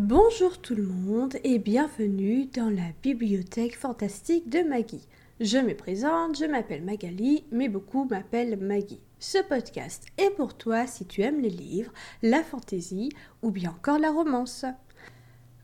Bonjour 0.00 0.58
tout 0.58 0.76
le 0.76 0.86
monde 0.86 1.38
et 1.42 1.58
bienvenue 1.58 2.46
dans 2.54 2.70
la 2.70 2.92
bibliothèque 3.02 3.76
fantastique 3.76 4.48
de 4.48 4.60
Maggie. 4.60 5.08
Je 5.40 5.58
me 5.58 5.74
présente, 5.74 6.38
je 6.38 6.44
m'appelle 6.44 6.84
Magali, 6.84 7.42
mais 7.50 7.68
beaucoup 7.68 8.04
m'appellent 8.04 8.56
Maggie. 8.60 9.00
Ce 9.18 9.38
podcast 9.38 10.06
est 10.16 10.30
pour 10.30 10.56
toi 10.56 10.86
si 10.86 11.04
tu 11.04 11.22
aimes 11.22 11.40
les 11.40 11.50
livres, 11.50 11.90
la 12.22 12.44
fantaisie 12.44 13.08
ou 13.42 13.50
bien 13.50 13.70
encore 13.70 13.98
la 13.98 14.12
romance. 14.12 14.64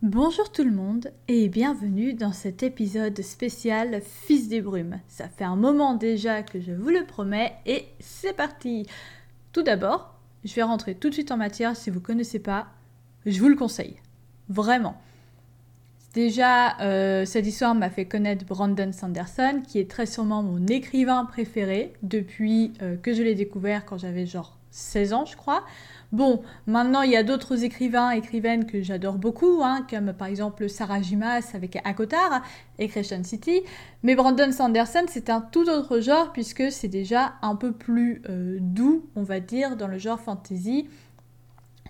Bonjour 0.02 0.50
tout 0.50 0.64
le 0.64 0.72
monde 0.72 1.12
et 1.28 1.48
bienvenue 1.48 2.12
dans 2.12 2.32
cet 2.32 2.64
épisode 2.64 3.22
spécial 3.22 4.02
Fils 4.02 4.48
des 4.48 4.60
brumes. 4.60 4.98
Ça 5.06 5.28
fait 5.28 5.44
un 5.44 5.54
moment 5.54 5.94
déjà 5.94 6.42
que 6.42 6.60
je 6.60 6.72
vous 6.72 6.90
le 6.90 7.06
promets 7.06 7.54
et 7.66 7.84
c'est 8.00 8.34
parti. 8.34 8.84
Tout 9.52 9.62
d'abord, 9.62 10.18
je 10.42 10.54
vais 10.54 10.64
rentrer 10.64 10.96
tout 10.96 11.08
de 11.08 11.14
suite 11.14 11.30
en 11.30 11.36
matière 11.36 11.76
si 11.76 11.90
vous 11.90 12.00
ne 12.00 12.04
connaissez 12.04 12.40
pas, 12.40 12.66
je 13.26 13.38
vous 13.38 13.48
le 13.48 13.54
conseille. 13.54 14.00
Vraiment. 14.48 14.96
Déjà, 16.14 16.78
euh, 16.80 17.24
cette 17.24 17.44
histoire 17.44 17.74
m'a 17.74 17.90
fait 17.90 18.04
connaître 18.04 18.44
Brandon 18.46 18.92
Sanderson, 18.92 19.62
qui 19.66 19.80
est 19.80 19.90
très 19.90 20.06
sûrement 20.06 20.44
mon 20.44 20.64
écrivain 20.68 21.24
préféré 21.24 21.92
depuis 22.04 22.72
euh, 22.82 22.96
que 22.96 23.12
je 23.12 23.22
l'ai 23.24 23.34
découvert 23.34 23.84
quand 23.84 23.98
j'avais 23.98 24.24
genre 24.24 24.56
16 24.70 25.12
ans, 25.12 25.24
je 25.24 25.36
crois. 25.36 25.64
Bon, 26.12 26.42
maintenant 26.68 27.02
il 27.02 27.10
y 27.10 27.16
a 27.16 27.24
d'autres 27.24 27.64
écrivains, 27.64 28.10
écrivaines 28.10 28.66
que 28.66 28.80
j'adore 28.80 29.14
beaucoup, 29.14 29.60
hein, 29.64 29.84
comme 29.90 30.12
par 30.12 30.28
exemple 30.28 30.68
Sarah 30.68 31.02
Jimas 31.02 31.50
avec 31.54 31.80
Akotar 31.84 32.44
et 32.78 32.86
Crescent 32.86 33.24
City. 33.24 33.62
Mais 34.04 34.14
Brandon 34.14 34.52
Sanderson, 34.52 35.06
c'est 35.08 35.30
un 35.30 35.40
tout 35.40 35.68
autre 35.68 35.98
genre 35.98 36.32
puisque 36.32 36.70
c'est 36.70 36.86
déjà 36.86 37.32
un 37.42 37.56
peu 37.56 37.72
plus 37.72 38.22
euh, 38.28 38.58
doux, 38.60 39.04
on 39.16 39.24
va 39.24 39.40
dire, 39.40 39.76
dans 39.76 39.88
le 39.88 39.98
genre 39.98 40.20
fantasy. 40.20 40.88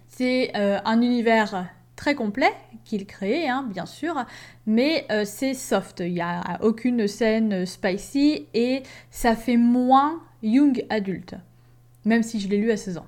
C'est 0.08 0.54
un 0.54 1.02
univers 1.02 1.66
très 1.96 2.14
complet 2.14 2.52
qu'il 2.84 3.06
crée, 3.06 3.48
hein, 3.48 3.66
bien 3.68 3.86
sûr, 3.86 4.24
mais 4.66 5.06
euh, 5.10 5.24
c'est 5.24 5.54
soft. 5.54 6.00
Il 6.00 6.14
n'y 6.14 6.20
a 6.20 6.58
aucune 6.62 7.06
scène 7.06 7.66
spicy 7.66 8.46
et 8.54 8.82
ça 9.10 9.36
fait 9.36 9.56
moins 9.56 10.22
young 10.42 10.84
adulte, 10.90 11.34
même 12.04 12.22
si 12.22 12.40
je 12.40 12.48
l'ai 12.48 12.58
lu 12.58 12.70
à 12.70 12.76
16 12.76 12.98
ans. 12.98 13.06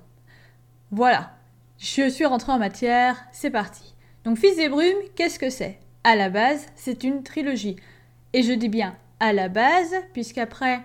Voilà, 0.91 1.31
je 1.77 2.09
suis 2.09 2.25
rentrée 2.25 2.51
en 2.51 2.59
matière, 2.59 3.17
c'est 3.31 3.51
parti. 3.51 3.93
Donc 4.23 4.37
Fils 4.37 4.55
des 4.55 4.69
brumes, 4.69 4.97
qu'est-ce 5.15 5.39
que 5.39 5.49
c'est? 5.49 5.79
À 6.03 6.15
la 6.15 6.29
base, 6.29 6.65
c'est 6.75 7.03
une 7.03 7.23
trilogie. 7.23 7.75
Et 8.33 8.43
je 8.43 8.53
dis 8.53 8.69
bien 8.69 8.95
à 9.19 9.33
la 9.33 9.49
base, 9.49 9.93
puisqu'après, 10.13 10.81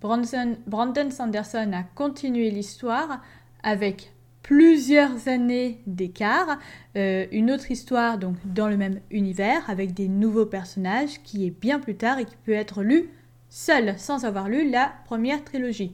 Brandon 0.00 1.10
Sanderson 1.10 1.72
a 1.72 1.82
continué 1.94 2.50
l'histoire 2.50 3.20
avec 3.62 4.12
plusieurs 4.42 5.28
années 5.28 5.80
d'écart, 5.86 6.58
euh, 6.96 7.26
une 7.30 7.50
autre 7.50 7.70
histoire 7.70 8.18
donc 8.18 8.36
dans 8.44 8.68
le 8.68 8.76
même 8.76 9.00
univers 9.10 9.68
avec 9.70 9.94
des 9.94 10.08
nouveaux 10.08 10.46
personnages 10.46 11.22
qui 11.22 11.46
est 11.46 11.50
bien 11.50 11.78
plus 11.78 11.94
tard 11.94 12.18
et 12.18 12.24
qui 12.24 12.36
peut 12.44 12.52
être 12.52 12.82
lu 12.82 13.08
seul 13.48 13.94
sans 13.98 14.24
avoir 14.24 14.48
lu 14.48 14.68
la 14.70 14.92
première 15.04 15.44
trilogie. 15.44 15.92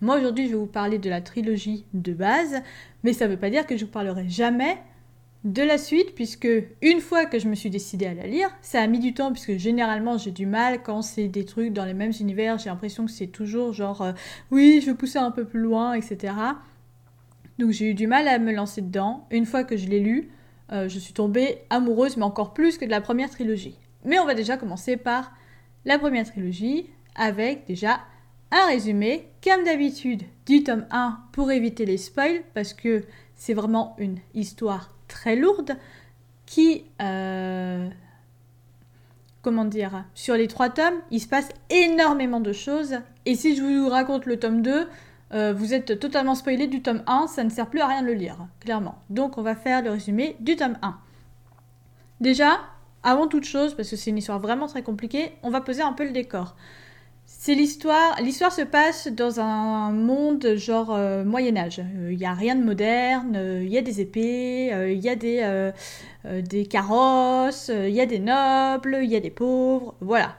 Moi 0.00 0.18
aujourd'hui 0.18 0.46
je 0.46 0.52
vais 0.52 0.58
vous 0.58 0.66
parler 0.66 0.98
de 0.98 1.10
la 1.10 1.20
trilogie 1.20 1.84
de 1.92 2.12
base, 2.12 2.62
mais 3.02 3.12
ça 3.12 3.26
ne 3.26 3.32
veut 3.32 3.38
pas 3.38 3.50
dire 3.50 3.66
que 3.66 3.76
je 3.76 3.84
vous 3.84 3.90
parlerai 3.90 4.28
jamais 4.28 4.78
de 5.44 5.62
la 5.62 5.78
suite 5.78 6.14
puisque 6.14 6.48
une 6.82 7.00
fois 7.00 7.24
que 7.24 7.38
je 7.38 7.48
me 7.48 7.54
suis 7.54 7.70
décidée 7.70 8.06
à 8.06 8.14
la 8.14 8.26
lire, 8.26 8.50
ça 8.60 8.80
a 8.80 8.86
mis 8.86 8.98
du 9.00 9.14
temps 9.14 9.32
puisque 9.32 9.56
généralement 9.56 10.18
j'ai 10.18 10.30
du 10.30 10.46
mal 10.46 10.82
quand 10.82 11.02
c'est 11.02 11.28
des 11.28 11.44
trucs 11.44 11.72
dans 11.72 11.84
les 11.84 11.94
mêmes 11.94 12.12
univers, 12.20 12.58
j'ai 12.58 12.70
l'impression 12.70 13.06
que 13.06 13.10
c'est 13.10 13.26
toujours 13.28 13.72
genre 13.72 14.02
euh, 14.02 14.12
oui 14.50 14.80
je 14.82 14.90
veux 14.90 14.96
pousser 14.96 15.18
un 15.18 15.30
peu 15.30 15.44
plus 15.44 15.60
loin 15.60 15.94
etc. 15.94 16.34
Donc 17.58 17.70
j'ai 17.70 17.90
eu 17.90 17.94
du 17.94 18.06
mal 18.06 18.28
à 18.28 18.38
me 18.38 18.52
lancer 18.52 18.82
dedans. 18.82 19.26
Une 19.30 19.46
fois 19.46 19.64
que 19.64 19.76
je 19.76 19.86
l'ai 19.88 20.00
lu, 20.00 20.30
euh, 20.72 20.88
je 20.88 20.98
suis 20.98 21.12
tombée 21.12 21.58
amoureuse, 21.70 22.16
mais 22.16 22.24
encore 22.24 22.54
plus 22.54 22.78
que 22.78 22.84
de 22.84 22.90
la 22.90 23.00
première 23.00 23.30
trilogie. 23.30 23.78
Mais 24.04 24.18
on 24.18 24.26
va 24.26 24.34
déjà 24.34 24.56
commencer 24.56 24.96
par 24.96 25.32
la 25.84 25.98
première 25.98 26.26
trilogie, 26.26 26.88
avec 27.14 27.66
déjà 27.66 28.00
un 28.50 28.66
résumé, 28.68 29.28
comme 29.42 29.64
d'habitude, 29.64 30.22
du 30.46 30.62
tome 30.62 30.86
1 30.90 31.18
pour 31.32 31.50
éviter 31.50 31.84
les 31.84 31.98
spoils, 31.98 32.42
parce 32.54 32.74
que 32.74 33.04
c'est 33.34 33.54
vraiment 33.54 33.96
une 33.98 34.18
histoire 34.34 34.94
très 35.08 35.36
lourde 35.36 35.76
qui... 36.46 36.84
Euh, 37.02 37.88
comment 39.42 39.64
dire 39.64 40.04
Sur 40.14 40.34
les 40.34 40.48
trois 40.48 40.68
tomes, 40.68 41.00
il 41.10 41.20
se 41.20 41.28
passe 41.28 41.48
énormément 41.70 42.40
de 42.40 42.52
choses. 42.52 42.98
Et 43.26 43.34
si 43.34 43.56
je 43.56 43.62
vous 43.62 43.88
raconte 43.88 44.26
le 44.26 44.38
tome 44.38 44.62
2, 44.62 44.88
euh, 45.32 45.52
vous 45.52 45.74
êtes 45.74 45.98
totalement 45.98 46.34
spoilé 46.34 46.66
du 46.66 46.82
tome 46.82 47.02
1, 47.06 47.26
ça 47.26 47.44
ne 47.44 47.50
sert 47.50 47.68
plus 47.68 47.80
à 47.80 47.86
rien 47.86 48.02
de 48.02 48.06
le 48.06 48.14
lire, 48.14 48.36
clairement. 48.60 48.98
Donc 49.10 49.38
on 49.38 49.42
va 49.42 49.54
faire 49.54 49.82
le 49.82 49.90
résumé 49.90 50.36
du 50.40 50.56
tome 50.56 50.78
1. 50.82 50.96
Déjà, 52.20 52.60
avant 53.02 53.28
toute 53.28 53.44
chose, 53.44 53.74
parce 53.74 53.90
que 53.90 53.96
c'est 53.96 54.10
une 54.10 54.18
histoire 54.18 54.40
vraiment 54.40 54.66
très 54.66 54.82
compliquée, 54.82 55.32
on 55.42 55.50
va 55.50 55.60
poser 55.60 55.82
un 55.82 55.92
peu 55.92 56.04
le 56.04 56.12
décor. 56.12 56.56
C'est 57.26 57.54
l'histoire. 57.54 58.16
L'histoire 58.22 58.52
se 58.52 58.62
passe 58.62 59.08
dans 59.08 59.38
un 59.38 59.92
monde 59.92 60.54
genre 60.56 60.94
euh, 60.94 61.24
Moyen 61.24 61.58
Âge. 61.58 61.82
Il 62.10 62.16
n'y 62.16 62.24
a 62.24 62.32
rien 62.32 62.56
de 62.56 62.64
moderne. 62.64 63.38
Il 63.62 63.68
y 63.68 63.76
a 63.76 63.82
des 63.82 64.00
épées. 64.00 64.72
Il 64.90 64.98
y 64.98 65.10
a 65.10 65.14
des, 65.14 65.70
des 66.24 66.64
carrosses. 66.64 67.68
Il 67.68 67.90
y 67.90 68.00
a 68.00 68.06
des 68.06 68.18
nobles. 68.18 69.00
Il 69.02 69.10
y 69.10 69.16
a 69.16 69.20
des 69.20 69.28
pauvres. 69.28 69.94
Voilà. 70.00 70.36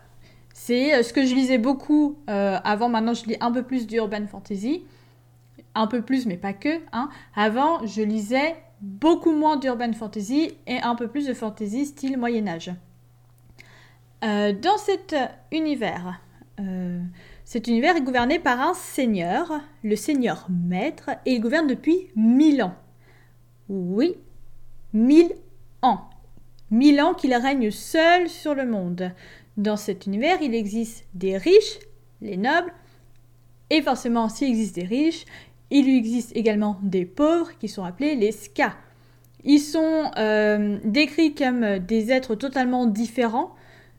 C'est 0.62 0.94
euh, 0.94 1.04
ce 1.04 1.14
que 1.14 1.26
je 1.26 1.34
lisais 1.34 1.58
beaucoup 1.58 2.18
euh, 2.30 2.58
avant. 2.66 2.90
Maintenant, 2.90 3.14
je 3.14 3.24
lis 3.26 3.38
un 3.40 3.50
peu 3.50 3.64
plus 3.64 3.88
d'urban 3.88 4.28
fantasy. 4.28 4.84
Un 5.74 5.88
peu 5.88 6.02
plus, 6.02 6.26
mais 6.26 6.36
pas 6.36 6.52
que. 6.52 6.82
Hein. 6.92 7.10
Avant, 7.34 7.86
je 7.88 8.02
lisais 8.02 8.58
beaucoup 8.82 9.32
moins 9.32 9.56
d'urban 9.56 9.94
fantasy 9.94 10.52
et 10.68 10.82
un 10.82 10.96
peu 10.96 11.08
plus 11.08 11.28
de 11.28 11.34
fantasy 11.34 11.86
style 11.86 12.18
Moyen-Âge. 12.18 12.72
Euh, 14.26 14.52
dans 14.52 14.78
cet 14.78 15.16
univers, 15.54 16.20
cet 17.46 17.68
univers 17.68 17.96
est 17.96 18.02
gouverné 18.02 18.38
par 18.38 18.60
un 18.60 18.74
seigneur, 18.74 19.62
le 19.82 19.96
seigneur 19.96 20.46
maître, 20.50 21.12
et 21.26 21.36
il 21.36 21.40
gouverne 21.40 21.68
depuis 21.68 22.10
mille 22.18 22.62
ans. 22.64 22.76
Oui, 23.70 24.18
mille 24.92 25.32
ans. 25.82 26.10
Mille 26.70 27.02
ans 27.02 27.14
qu'il 27.14 27.34
règne 27.34 27.72
seul 27.72 28.28
sur 28.28 28.54
le 28.54 28.66
monde. 28.66 29.14
Dans 29.58 29.78
cet 29.78 30.06
univers, 30.06 30.42
il 30.42 30.56
existe 30.56 31.06
des 31.14 31.38
riches, 31.38 31.80
les 32.22 32.38
nobles, 32.38 32.74
et 33.70 33.82
forcément, 33.82 34.30
s'il 34.30 34.50
existe 34.50 34.76
des 34.76 34.86
riches, 34.86 35.26
il 35.70 35.90
existe 35.90 36.36
également 36.36 36.80
des 36.82 37.06
pauvres 37.06 37.52
qui 37.60 37.68
sont 37.68 37.84
appelés 37.84 38.16
les 38.16 38.32
ska. 38.32 38.74
Ils 39.44 39.60
sont 39.60 40.12
euh, 40.18 40.78
décrits 40.84 41.34
comme 41.34 41.80
des 41.80 42.12
êtres 42.12 42.36
totalement 42.36 42.86
différents, 42.88 43.56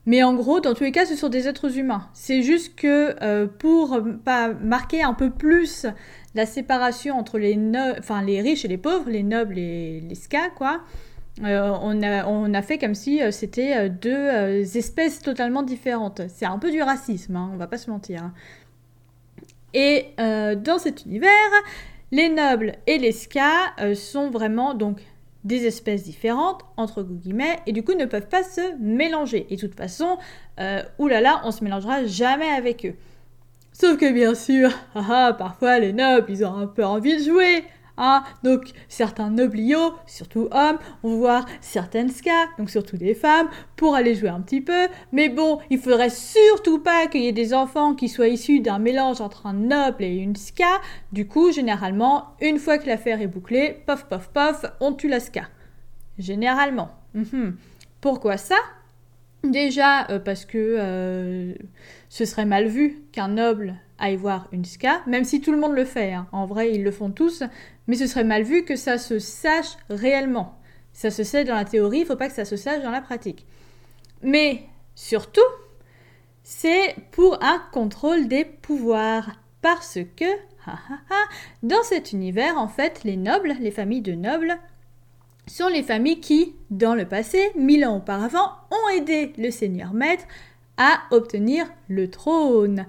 mais 0.06 0.22
en 0.22 0.34
gros, 0.34 0.60
dans 0.60 0.74
tous 0.74 0.84
les 0.84 0.92
cas, 0.92 1.06
ce 1.06 1.14
sont 1.14 1.28
des 1.28 1.46
êtres 1.46 1.78
humains. 1.78 2.08
C'est 2.14 2.42
juste 2.42 2.74
que 2.74 3.16
euh, 3.22 3.46
pour 3.46 4.00
pas 4.24 4.52
marquer 4.52 5.02
un 5.02 5.14
peu 5.14 5.30
plus 5.30 5.86
la 6.34 6.46
séparation 6.46 7.16
entre 7.16 7.38
les, 7.38 7.58
enfin, 7.98 8.22
les 8.22 8.40
riches 8.40 8.64
et 8.64 8.68
les 8.68 8.78
pauvres, 8.78 9.10
les 9.10 9.22
nobles 9.22 9.58
et 9.58 10.00
les 10.00 10.14
ska, 10.14 10.50
quoi, 10.56 10.80
euh, 11.42 12.22
on, 12.26 12.54
a, 12.54 12.62
fait 12.62 12.78
comme 12.78 12.94
si 12.94 13.22
euh, 13.22 13.30
c'était 13.30 13.76
euh, 13.76 13.88
deux 13.88 14.76
espèces 14.76 15.20
totalement 15.20 15.62
différentes. 15.62 16.22
C'est 16.28 16.46
un 16.46 16.58
peu 16.58 16.70
du 16.70 16.82
racisme, 16.82 17.36
hein, 17.36 17.50
on 17.52 17.56
va 17.56 17.66
pas 17.66 17.78
se 17.78 17.90
mentir. 17.90 18.22
Hein. 18.22 18.34
Et 19.72 20.06
dans 20.18 20.78
cet 20.80 21.04
univers, 21.06 21.30
les 22.10 22.28
nobles 22.28 22.74
et 22.88 22.98
les 22.98 23.12
ska 23.12 23.72
sont 23.94 24.28
vraiment 24.28 24.74
donc 24.74 24.98
des 25.44 25.64
espèces 25.64 26.02
différentes, 26.02 26.64
entre 26.76 27.04
guillemets, 27.04 27.60
et 27.66 27.72
du 27.72 27.84
coup 27.84 27.94
ne 27.94 28.04
peuvent 28.04 28.26
pas 28.26 28.42
se 28.42 28.76
mélanger. 28.80 29.46
Et 29.48 29.54
de 29.54 29.60
toute 29.60 29.76
façon, 29.76 30.18
oulala, 30.98 31.40
on 31.44 31.52
se 31.52 31.62
mélangera 31.62 32.04
jamais 32.04 32.48
avec 32.48 32.84
eux. 32.84 32.94
Sauf 33.72 33.96
que 33.96 34.12
bien 34.12 34.34
sûr, 34.34 34.72
parfois 35.38 35.78
les 35.78 35.92
nobles, 35.92 36.26
ils 36.28 36.44
ont 36.44 36.56
un 36.56 36.66
peu 36.66 36.84
envie 36.84 37.16
de 37.16 37.22
jouer. 37.22 37.62
Donc 38.42 38.72
certains 38.88 39.30
nobliaux, 39.30 39.94
surtout 40.06 40.48
hommes, 40.50 40.78
vont 41.02 41.18
voir 41.18 41.46
certaines 41.60 42.10
ska, 42.10 42.46
donc 42.58 42.70
surtout 42.70 42.96
des 42.96 43.14
femmes, 43.14 43.48
pour 43.76 43.94
aller 43.94 44.14
jouer 44.14 44.28
un 44.28 44.40
petit 44.40 44.60
peu. 44.60 44.88
Mais 45.12 45.28
bon, 45.28 45.58
il 45.70 45.78
faudrait 45.78 46.10
surtout 46.10 46.78
pas 46.78 47.06
qu'il 47.06 47.22
y 47.22 47.28
ait 47.28 47.32
des 47.32 47.54
enfants 47.54 47.94
qui 47.94 48.08
soient 48.08 48.28
issus 48.28 48.60
d'un 48.60 48.78
mélange 48.78 49.20
entre 49.20 49.46
un 49.46 49.54
noble 49.54 50.04
et 50.04 50.14
une 50.16 50.36
ska. 50.36 50.80
Du 51.12 51.26
coup, 51.26 51.52
généralement, 51.52 52.34
une 52.40 52.58
fois 52.58 52.78
que 52.78 52.86
l'affaire 52.86 53.20
est 53.20 53.26
bouclée, 53.26 53.82
pof 53.86 54.06
pof 54.06 54.28
pof, 54.28 54.64
on 54.80 54.92
tue 54.92 55.08
la 55.08 55.20
ska. 55.20 55.42
Généralement. 56.18 56.90
Mhm. 57.14 57.56
Pourquoi 58.00 58.36
ça? 58.36 58.56
Déjà 59.44 60.10
euh, 60.10 60.18
parce 60.18 60.44
que 60.44 60.58
euh, 60.58 61.54
ce 62.08 62.24
serait 62.24 62.44
mal 62.44 62.66
vu 62.66 63.02
qu'un 63.12 63.28
noble 63.28 63.76
aille 64.00 64.16
voir 64.16 64.48
une 64.52 64.64
ska, 64.64 65.02
même 65.06 65.24
si 65.24 65.40
tout 65.40 65.52
le 65.52 65.58
monde 65.58 65.74
le 65.74 65.84
fait. 65.84 66.12
Hein. 66.12 66.26
En 66.32 66.46
vrai, 66.46 66.72
ils 66.72 66.82
le 66.82 66.90
font 66.90 67.10
tous, 67.10 67.42
mais 67.86 67.96
ce 67.96 68.06
serait 68.06 68.24
mal 68.24 68.42
vu 68.42 68.64
que 68.64 68.76
ça 68.76 68.98
se 68.98 69.18
sache 69.18 69.76
réellement. 69.88 70.58
Ça 70.92 71.10
se 71.10 71.22
sait 71.22 71.44
dans 71.44 71.54
la 71.54 71.64
théorie, 71.64 72.00
il 72.00 72.06
faut 72.06 72.16
pas 72.16 72.28
que 72.28 72.34
ça 72.34 72.44
se 72.44 72.56
sache 72.56 72.82
dans 72.82 72.90
la 72.90 73.00
pratique. 73.00 73.46
Mais 74.22 74.64
surtout, 74.94 75.40
c'est 76.42 76.96
pour 77.12 77.42
un 77.42 77.62
contrôle 77.72 78.28
des 78.28 78.44
pouvoirs. 78.44 79.36
Parce 79.62 79.98
que, 80.16 80.24
dans 81.62 81.82
cet 81.82 82.12
univers, 82.12 82.56
en 82.56 82.68
fait, 82.68 83.04
les 83.04 83.16
nobles, 83.16 83.54
les 83.60 83.70
familles 83.70 84.00
de 84.00 84.14
nobles, 84.14 84.58
sont 85.46 85.68
les 85.68 85.82
familles 85.82 86.20
qui, 86.20 86.54
dans 86.70 86.94
le 86.94 87.06
passé, 87.06 87.50
mille 87.56 87.84
ans 87.84 87.96
auparavant, 87.96 88.52
ont 88.70 88.96
aidé 88.96 89.32
le 89.36 89.50
seigneur 89.50 89.92
maître 89.92 90.24
à 90.76 91.00
obtenir 91.10 91.66
le 91.88 92.08
trône. 92.10 92.86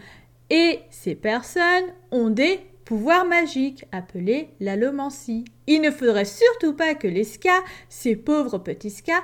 Et 0.51 0.81
ces 0.89 1.15
personnes 1.15 1.94
ont 2.12 2.30
des 2.30 2.59
pouvoirs 2.83 3.24
magiques 3.24 3.86
appelés 3.94 4.50
l'allomancie. 4.59 5.45
Il 5.65 5.80
ne 5.80 5.89
faudrait 5.92 6.25
surtout 6.25 6.74
pas 6.74 6.94
que 6.94 7.07
les 7.07 7.24
Skas, 7.24 7.63
ces 7.88 8.18
pauvres 8.18 8.57
petits 8.57 8.89
Skas, 8.89 9.24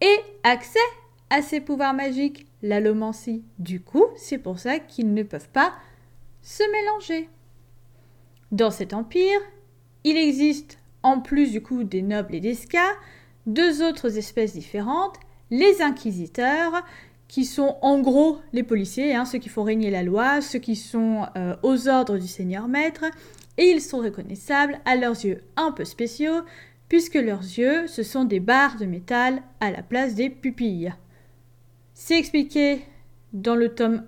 aient 0.00 0.24
accès 0.44 0.78
à 1.28 1.42
ces 1.42 1.60
pouvoirs 1.60 1.92
magiques, 1.92 2.46
l'allomancie. 2.62 3.44
Du 3.58 3.82
coup, 3.82 4.06
c'est 4.16 4.38
pour 4.38 4.58
ça 4.58 4.78
qu'ils 4.78 5.12
ne 5.12 5.22
peuvent 5.22 5.50
pas 5.50 5.74
se 6.40 6.62
mélanger. 6.72 7.28
Dans 8.50 8.70
cet 8.70 8.94
empire, 8.94 9.40
il 10.04 10.16
existe 10.16 10.78
en 11.02 11.20
plus 11.20 11.52
du 11.52 11.62
coup 11.62 11.84
des 11.84 12.00
nobles 12.00 12.34
et 12.34 12.40
des 12.40 12.54
skas, 12.54 12.94
deux 13.44 13.82
autres 13.82 14.16
espèces 14.16 14.54
différentes, 14.54 15.16
les 15.50 15.82
inquisiteurs, 15.82 16.82
qui 17.28 17.44
sont 17.44 17.76
en 17.82 18.00
gros 18.00 18.40
les 18.52 18.62
policiers, 18.62 19.14
hein, 19.14 19.24
ceux 19.24 19.38
qui 19.38 19.48
font 19.48 19.64
régner 19.64 19.90
la 19.90 20.02
loi, 20.02 20.40
ceux 20.40 20.58
qui 20.58 20.76
sont 20.76 21.26
euh, 21.36 21.56
aux 21.62 21.88
ordres 21.88 22.18
du 22.18 22.28
seigneur 22.28 22.68
maître, 22.68 23.04
et 23.58 23.70
ils 23.70 23.80
sont 23.80 23.98
reconnaissables 23.98 24.78
à 24.84 24.96
leurs 24.96 25.24
yeux 25.24 25.42
un 25.56 25.72
peu 25.72 25.84
spéciaux, 25.84 26.42
puisque 26.88 27.14
leurs 27.14 27.42
yeux, 27.42 27.86
ce 27.88 28.02
sont 28.02 28.24
des 28.24 28.40
barres 28.40 28.76
de 28.76 28.86
métal 28.86 29.42
à 29.60 29.70
la 29.70 29.82
place 29.82 30.14
des 30.14 30.30
pupilles. 30.30 30.92
C'est 31.94 32.18
expliqué 32.18 32.84
dans 33.32 33.56
le 33.56 33.74
tome... 33.74 34.04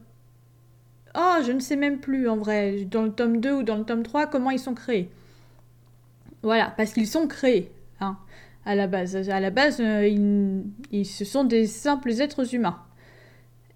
Oh, 1.16 1.38
je 1.44 1.52
ne 1.52 1.60
sais 1.60 1.76
même 1.76 1.98
plus 1.98 2.28
en 2.28 2.36
vrai, 2.36 2.84
dans 2.84 3.02
le 3.02 3.10
tome 3.10 3.40
2 3.40 3.52
ou 3.52 3.62
dans 3.62 3.76
le 3.76 3.84
tome 3.84 4.02
3, 4.02 4.26
comment 4.26 4.50
ils 4.50 4.60
sont 4.60 4.74
créés. 4.74 5.10
Voilà, 6.42 6.72
parce 6.76 6.92
qu'ils 6.92 7.08
sont 7.08 7.26
créés, 7.26 7.72
hein, 8.00 8.16
à 8.64 8.76
la 8.76 8.86
base. 8.86 9.28
À 9.28 9.40
la 9.40 9.50
base, 9.50 9.80
euh, 9.80 10.06
ils, 10.92 11.04
ce 11.04 11.24
sont 11.24 11.44
des 11.44 11.66
simples 11.66 12.10
êtres 12.20 12.54
humains. 12.54 12.78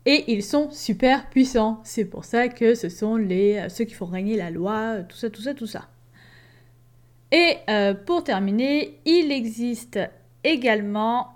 Et 0.05 0.25
ils 0.33 0.43
sont 0.43 0.71
super 0.71 1.31
puissants. 1.31 1.81
C'est 1.85 2.05
pour 2.05 2.25
ça 2.25 2.49
que 2.49 2.75
ce 2.75 2.89
sont 2.89 3.17
les, 3.17 3.59
euh, 3.59 3.69
ceux 3.69 3.85
qui 3.85 3.95
font 3.95 4.07
régner 4.07 4.37
la 4.37 4.51
loi, 4.51 5.03
tout 5.09 5.17
ça, 5.17 5.31
tout 5.31 5.43
ça, 5.43 5.55
tout 5.55 5.67
ça. 5.67 5.89
Et 7.31 7.57
euh, 7.71 7.95
pour 7.95 8.25
terminer, 8.25 8.99
il 9.05 9.33
existe 9.33 9.99
également 10.45 11.29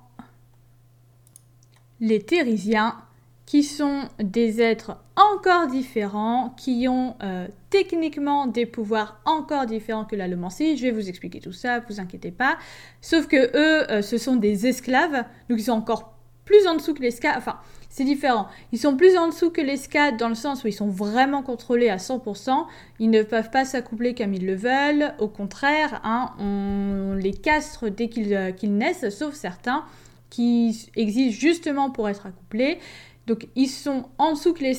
les 2.01 2.21
Thérisiens, 2.21 2.97
qui 3.47 3.63
sont 3.63 4.09
des 4.19 4.61
êtres 4.61 4.99
encore 5.15 5.69
différents, 5.69 6.51
qui 6.59 6.89
ont 6.89 7.15
euh, 7.23 7.47
techniquement 7.71 8.47
des 8.47 8.67
pouvoirs 8.67 9.21
encore 9.25 9.65
différents 9.67 10.05
que 10.05 10.17
l'allomancie. 10.17 10.77
Je 10.77 10.83
vais 10.83 10.91
vous 10.91 11.09
expliquer 11.09 11.41
tout 11.41 11.53
ça, 11.53 11.79
vous 11.79 12.01
inquiétez 12.01 12.33
pas. 12.33 12.59
Sauf 13.01 13.29
que 13.29 13.37
eux, 13.37 13.91
euh, 13.91 14.03
ce 14.03 14.19
sont 14.19 14.37
des 14.37 14.67
esclaves, 14.67 15.25
donc 15.49 15.61
ils 15.61 15.65
sont 15.65 15.73
encore 15.73 16.17
plus 16.45 16.67
en 16.67 16.75
dessous 16.75 16.93
que 16.93 17.03
les 17.03 17.13
scas. 17.13 17.35
Enfin, 17.39 17.57
c'est 17.97 18.05
différent. 18.05 18.47
Ils 18.73 18.79
sont 18.79 18.95
plus 18.95 19.17
en 19.17 19.29
dessous 19.29 19.49
que 19.49 19.63
les 19.63 19.79
scas 19.79 20.13
dans 20.13 20.29
le 20.29 20.35
sens 20.35 20.63
où 20.63 20.67
ils 20.67 20.75
sont 20.75 20.87
vraiment 20.87 21.43
contrôlés 21.43 21.89
à 21.89 21.97
100%. 21.97 22.67
Ils 22.99 23.09
ne 23.09 23.23
peuvent 23.23 23.49
pas 23.49 23.65
s'accoupler 23.65 24.15
comme 24.15 24.35
ils 24.35 24.45
le 24.45 24.55
veulent. 24.55 25.15
Au 25.19 25.29
contraire, 25.29 26.03
hein, 26.05 26.35
on 26.39 27.15
les 27.15 27.33
castre 27.33 27.89
dès 27.89 28.11
qu'ils 28.11 28.35
euh, 28.35 28.53
naissent, 28.65 29.09
sauf 29.09 29.33
certains 29.33 29.83
qui 30.29 30.91
existent 30.95 31.41
justement 31.41 31.89
pour 31.89 32.11
être 32.11 32.27
accouplés. 32.27 32.81
Donc 33.27 33.49
ils 33.57 33.67
sont 33.67 34.05
en 34.19 34.33
dessous 34.33 34.53
que 34.53 34.63
les 34.63 34.79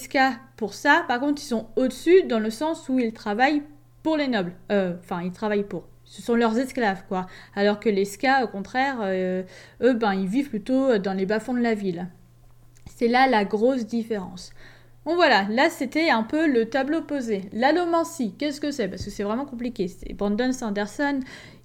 pour 0.56 0.75
ça, 0.75 1.04
par 1.08 1.20
contre 1.20 1.42
ils 1.42 1.48
sont 1.48 1.70
au-dessus 1.75 2.22
dans 2.30 2.40
le 2.40 2.52
sens 2.52 2.88
où 2.88 3.00
ils 3.00 3.13
travaillent 3.13 3.63
pour 4.04 4.16
les 4.16 4.28
nobles. 4.28 4.54
Euh, 4.72 4.94
enfin, 5.00 5.24
ils 5.24 5.31
travaillent 5.31 5.63
pour. 5.63 5.88
Ce 6.04 6.22
sont 6.22 6.36
leurs 6.36 6.56
esclaves, 6.60 7.02
quoi. 7.08 7.25
Alors 7.56 7.80
que 7.80 7.90
les 7.90 8.06
ska, 8.06 8.44
au 8.44 8.48
contraire, 8.48 8.98
euh, 9.02 9.42
eux, 9.81 9.94
ben, 9.94 10.13
ils 10.13 10.28
vivent 10.28 10.50
plutôt 10.50 11.00
dans 11.00 11.13
les 11.13 11.25
bas-fonds 11.25 11.56
de 11.56 11.62
la 11.62 11.74
ville. 11.74 12.08
C'est 12.95 13.07
là 13.07 13.28
la 13.28 13.45
grosse 13.45 13.86
différence. 13.86 14.51
Bon 15.06 15.16
voilà, 15.16 15.48
là 15.50 15.69
c'était 15.69 16.10
un 16.10 16.24
peu 16.24 16.51
le 16.51 16.69
tableau 16.69 17.01
posé. 17.01 17.44
L'allomancie, 17.54 18.34
qu'est-ce 18.38 18.60
que 18.60 18.72
c'est? 18.72 18.88
Parce 18.88 19.06
que 19.06 19.12
c'est 19.12 19.24
vraiment 19.24 19.45
compliqué. 19.45 19.89
Brandon 20.16 20.51
Sanderson, 20.51 21.19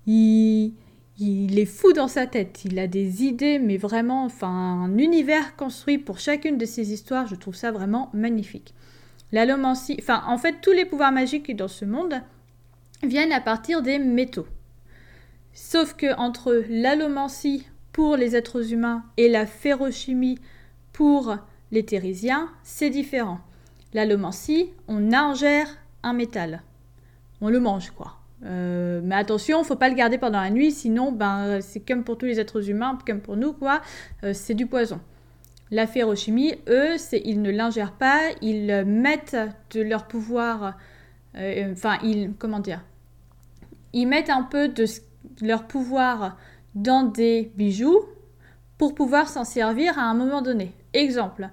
il 0.07 0.75
il 1.19 1.59
est 1.59 1.67
fou 1.67 1.93
dans 1.93 2.09
sa 2.09 2.27
tête. 2.27 2.65
Il 2.65 2.79
a 2.79 2.87
des 2.87 3.25
idées, 3.25 3.59
mais 3.59 3.77
vraiment, 3.77 4.29
un 4.43 4.97
univers 4.99 5.57
construit 5.57 5.99
pour 5.99 6.19
chacune 6.19 6.59
de 6.59 6.65
ses 6.65 6.93
histoires. 6.93 7.27
Je 7.27 7.35
trouve 7.35 7.55
ça 7.55 7.71
vraiment 7.71 8.11
magnifique. 8.13 8.75
L'allomancie, 9.31 9.97
enfin, 10.01 10.23
en 10.27 10.39
fait, 10.39 10.57
tous 10.61 10.73
les 10.73 10.85
pouvoirs 10.85 11.13
magiques 11.13 11.55
dans 11.55 11.69
ce 11.69 11.85
monde 11.85 12.15
viennent 13.03 13.33
à 13.33 13.41
partir 13.41 13.83
des 13.83 13.99
métaux. 13.99 14.47
Sauf 15.53 15.95
que 15.95 16.15
entre 16.17 16.65
l'allomancie 16.69 17.67
pour 17.93 18.17
les 18.17 18.37
êtres 18.37 18.73
humains 18.73 19.05
et 19.17 19.29
la 19.29 19.47
ferrochimie 19.47 20.39
pour 20.93 21.37
les 21.71 21.85
thérisiens, 21.85 22.51
c'est 22.63 22.91
différent. 22.91 23.41
L'allomancie, 23.95 24.71
on 24.89 25.13
ingère 25.13 25.69
un 26.03 26.13
métal. 26.13 26.63
On 27.41 27.49
le 27.49 27.61
mange, 27.61 27.91
quoi. 27.91 28.19
Euh, 28.45 29.01
mais 29.05 29.15
attention, 29.15 29.63
faut 29.63 29.77
pas 29.77 29.89
le 29.89 29.95
garder 29.95 30.19
pendant 30.19 30.41
la 30.41 30.51
nuit, 30.51 30.73
sinon 30.73 31.13
ben, 31.13 31.61
c'est 31.61 31.81
comme 31.81 32.03
pour 32.03 32.19
tous 32.19 32.27
les 32.27 32.41
êtres 32.41 32.69
humains, 32.69 32.99
comme 33.07 33.21
pour 33.21 33.37
nous, 33.37 33.53
quoi, 33.53 33.83
euh, 34.25 34.33
c'est 34.33 34.55
du 34.55 34.67
poison. 34.67 35.01
La 35.71 35.87
ferrochimie, 35.87 36.55
eux, 36.69 36.97
ils 37.25 37.41
ne 37.41 37.51
l'ingèrent 37.51 37.93
pas, 37.93 38.21
ils 38.43 38.85
mettent 38.85 39.37
de 39.71 39.81
leur 39.81 40.07
pouvoir, 40.07 40.77
euh, 41.37 41.73
enfin, 41.73 41.99
ils, 42.03 42.33
comment 42.39 42.59
dire, 42.59 42.85
ils 43.93 44.07
mettent 44.07 44.31
un 44.31 44.43
peu 44.43 44.69
de 44.69 44.85
leur 45.41 45.67
pouvoir 45.67 46.37
dans 46.75 47.05
des 47.05 47.53
bijoux 47.57 48.01
pour 48.77 48.95
pouvoir 48.95 49.29
s'en 49.29 49.45
servir 49.45 49.99
à 49.99 50.03
un 50.03 50.15
moment 50.15 50.43
donné. 50.43 50.73
Exemple, 50.95 51.49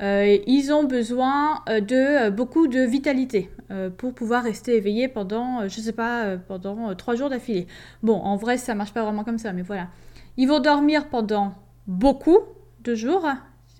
ils 0.00 0.70
ont 0.72 0.84
besoin 0.84 1.62
de 1.68 2.30
beaucoup 2.30 2.68
de 2.68 2.80
vitalité. 2.80 3.50
Euh, 3.70 3.88
pour 3.88 4.14
pouvoir 4.14 4.44
rester 4.44 4.76
éveillé 4.76 5.08
pendant, 5.08 5.62
euh, 5.62 5.68
je 5.68 5.80
sais 5.80 5.92
pas, 5.92 6.24
euh, 6.24 6.36
pendant 6.36 6.94
trois 6.94 7.14
jours 7.14 7.30
d'affilée. 7.30 7.66
Bon, 8.02 8.14
en 8.14 8.36
vrai, 8.36 8.58
ça 8.58 8.74
marche 8.74 8.92
pas 8.92 9.02
vraiment 9.02 9.24
comme 9.24 9.38
ça, 9.38 9.54
mais 9.54 9.62
voilà. 9.62 9.88
Ils 10.36 10.46
vont 10.46 10.60
dormir 10.60 11.08
pendant 11.08 11.54
beaucoup 11.86 12.38
de 12.82 12.94
jours. 12.94 13.26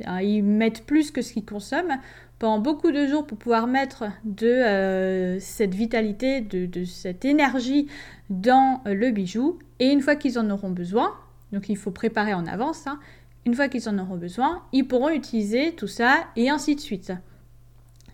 Ils 0.00 0.42
mettent 0.42 0.86
plus 0.86 1.10
que 1.10 1.20
ce 1.20 1.34
qu'ils 1.34 1.44
consomment 1.44 1.98
pendant 2.38 2.58
beaucoup 2.58 2.90
de 2.90 3.06
jours 3.06 3.26
pour 3.26 3.36
pouvoir 3.36 3.66
mettre 3.66 4.04
de 4.24 5.36
cette 5.40 5.74
vitalité, 5.74 6.40
de, 6.40 6.84
cette 6.84 7.24
énergie 7.24 7.88
dans 8.30 8.80
le 8.86 9.10
bijou. 9.10 9.58
Et 9.78 9.90
une 9.90 10.00
fois 10.00 10.16
qu'ils 10.16 10.38
en 10.38 10.50
auront 10.50 10.70
besoin, 10.70 11.12
donc 11.52 11.68
il 11.68 11.76
faut 11.76 11.90
préparer 11.90 12.34
en 12.34 12.46
avance, 12.46 12.86
hein, 12.86 12.98
une 13.46 13.54
fois 13.54 13.68
qu'ils 13.68 13.88
en 13.88 13.98
auront 13.98 14.16
besoin, 14.16 14.62
ils 14.72 14.86
pourront 14.86 15.10
utiliser 15.10 15.72
tout 15.72 15.86
ça 15.86 16.24
et 16.36 16.48
ainsi 16.50 16.74
de 16.74 16.80
suite. 16.80 17.12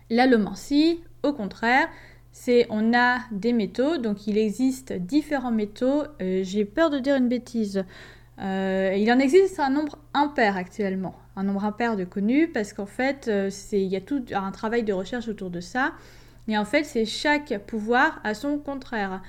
L'allomancie, 0.09 0.99
au 1.23 1.33
contraire, 1.33 1.87
c'est 2.31 2.67
on 2.69 2.93
a 2.93 3.19
des 3.31 3.53
métaux, 3.53 3.97
donc 3.97 4.27
il 4.27 4.37
existe 4.37 4.93
différents 4.93 5.51
métaux. 5.51 6.03
Euh, 6.21 6.41
j'ai 6.43 6.65
peur 6.65 6.89
de 6.89 6.99
dire 6.99 7.15
une 7.15 7.27
bêtise. 7.27 7.83
Euh, 8.39 8.95
il 8.97 9.11
en 9.11 9.19
existe 9.19 9.59
un 9.59 9.69
nombre 9.69 9.97
impair 10.13 10.57
actuellement, 10.57 11.15
un 11.35 11.43
nombre 11.43 11.63
impair 11.65 11.95
de 11.95 12.05
connus, 12.05 12.47
parce 12.47 12.73
qu'en 12.73 12.85
fait, 12.85 13.27
euh, 13.27 13.49
il 13.71 13.83
y 13.83 13.95
a 13.95 14.01
tout 14.01 14.23
un 14.33 14.51
travail 14.51 14.83
de 14.83 14.93
recherche 14.93 15.27
autour 15.27 15.49
de 15.49 15.59
ça. 15.59 15.93
Et 16.47 16.57
en 16.57 16.65
fait, 16.65 16.83
c'est 16.83 17.05
chaque 17.05 17.57
pouvoir 17.67 18.19
à 18.23 18.33
son 18.33 18.57
contraire. 18.57 19.21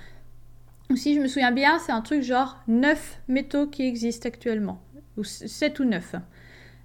Si 0.96 1.14
je 1.14 1.20
me 1.20 1.26
souviens 1.26 1.52
bien, 1.52 1.78
c'est 1.78 1.92
un 1.92 2.00
truc 2.00 2.22
genre 2.22 2.58
9 2.68 3.20
métaux 3.28 3.66
qui 3.66 3.86
existent 3.86 4.28
actuellement, 4.28 4.80
ou 5.16 5.24
7 5.24 5.78
ou 5.80 5.84
9. 5.84 6.16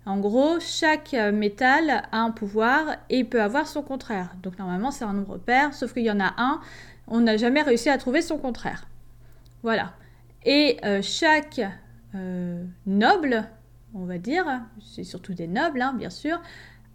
En 0.05 0.19
gros, 0.19 0.60
chaque 0.62 1.13
euh, 1.13 1.34
métal 1.34 1.89
a 2.12 2.19
un 2.19 2.31
pouvoir 2.31 2.96
et 3.10 3.25
peut 3.25 3.41
avoir 3.41 3.67
son 3.67 3.81
contraire. 3.81 4.34
Donc 4.41 4.57
normalement, 4.57 4.89
c'est 4.89 5.03
un 5.03 5.12
nombre 5.12 5.38
pair, 5.38 5.74
sauf 5.74 5.93
qu'il 5.93 6.03
y 6.03 6.12
en 6.12 6.22
a 6.22 6.34
un, 6.38 6.62
on 7.07 7.19
n'a 7.19 7.36
jamais 7.36 7.62
réussi 7.62 7.89
à 7.89 7.98
trouver 7.98 8.22
son 8.22 8.38
contraire. 8.38 8.88
Voilà. 9.63 9.93
Et 10.46 10.77
euh, 10.86 11.01
chaque 11.01 11.62
euh, 12.15 12.63
noble, 12.86 13.43
on 13.93 14.05
va 14.05 14.17
dire, 14.17 14.46
c'est 14.79 15.03
surtout 15.03 15.34
des 15.34 15.48
nobles, 15.48 15.81
hein, 15.81 15.93
bien 15.93 16.10
sûr, 16.10 16.41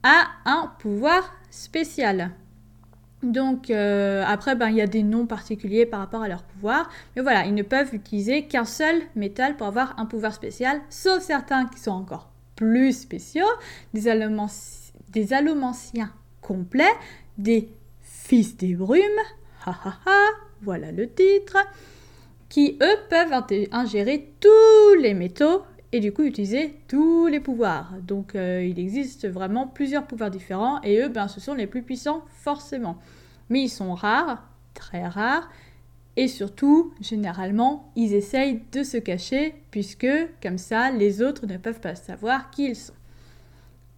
a 0.03 0.29
un 0.47 0.73
pouvoir 0.79 1.35
spécial. 1.51 2.31
Donc 3.23 3.71
après, 3.71 4.57
ben, 4.57 4.69
il 4.69 4.77
y 4.77 4.81
a 4.81 4.87
des 4.87 5.03
noms 5.03 5.27
particuliers 5.27 5.87
par 5.87 6.01
rapport 6.01 6.23
à 6.23 6.29
leur 6.29 6.43
pouvoir. 6.43 6.91
Mais 7.15 7.23
voilà, 7.23 7.47
ils 7.47 7.55
ne 7.55 7.63
peuvent 7.63 7.95
utiliser 7.95 8.47
qu'un 8.47 8.65
seul 8.65 9.01
métal 9.15 9.57
pour 9.57 9.69
avoir 9.69 9.99
un 9.99 10.07
pouvoir 10.07 10.35
spécial, 10.35 10.81
sauf 10.91 11.23
certains 11.23 11.67
qui 11.67 11.79
sont 11.79 11.93
encore 11.93 12.33
plus 12.57 12.93
spéciaux, 12.93 13.47
des, 13.95 14.09
allomanciens 14.09 16.13
complets, 16.41 16.85
des 17.39 17.69
fils 18.01 18.57
des 18.57 18.75
brumes, 18.75 19.01
ha 19.67 19.79
ha 19.85 19.99
ha, 20.07 20.27
voilà 20.63 20.93
le 20.93 21.09
titre, 21.09 21.57
qui 22.49 22.79
eux 22.83 22.97
peuvent 23.09 23.33
ingérer 23.73 24.33
tous 24.41 24.95
les 25.01 25.15
métaux 25.15 25.63
et 25.93 26.01
du 26.01 26.13
coup 26.13 26.23
utiliser 26.23 26.75
tous 26.89 27.27
les 27.27 27.41
pouvoirs. 27.41 27.93
Donc 28.03 28.35
euh, 28.35 28.65
il 28.65 28.79
existe 28.79 29.29
vraiment 29.29 29.67
plusieurs 29.67 30.07
pouvoirs 30.07 30.31
différents 30.31 30.81
et 30.83 31.01
eux, 31.01 31.09
ben, 31.09 31.29
ce 31.29 31.41
sont 31.41 31.55
les 31.55 31.67
plus 31.67 31.83
puissants 31.83 32.25
forcément. 32.29 32.99
Mais 33.51 33.63
ils 33.63 33.69
sont 33.69 33.95
rares, 33.95 34.43
très 34.75 35.07
rares, 35.07 35.49
Et 36.17 36.29
surtout, 36.29 36.93
généralement, 37.01 37.91
ils 37.97 38.13
essayent 38.13 38.61
de 38.73 38.83
se 38.83 38.99
cacher, 38.99 39.55
puisque 39.71 40.07
comme 40.43 40.59
ça, 40.59 40.91
les 40.91 41.23
autres 41.23 41.47
ne 41.47 41.57
peuvent 41.57 41.81
pas 41.81 41.95
savoir 41.95 42.51
qui 42.51 42.67
ils 42.67 42.77
sont. 42.77 42.93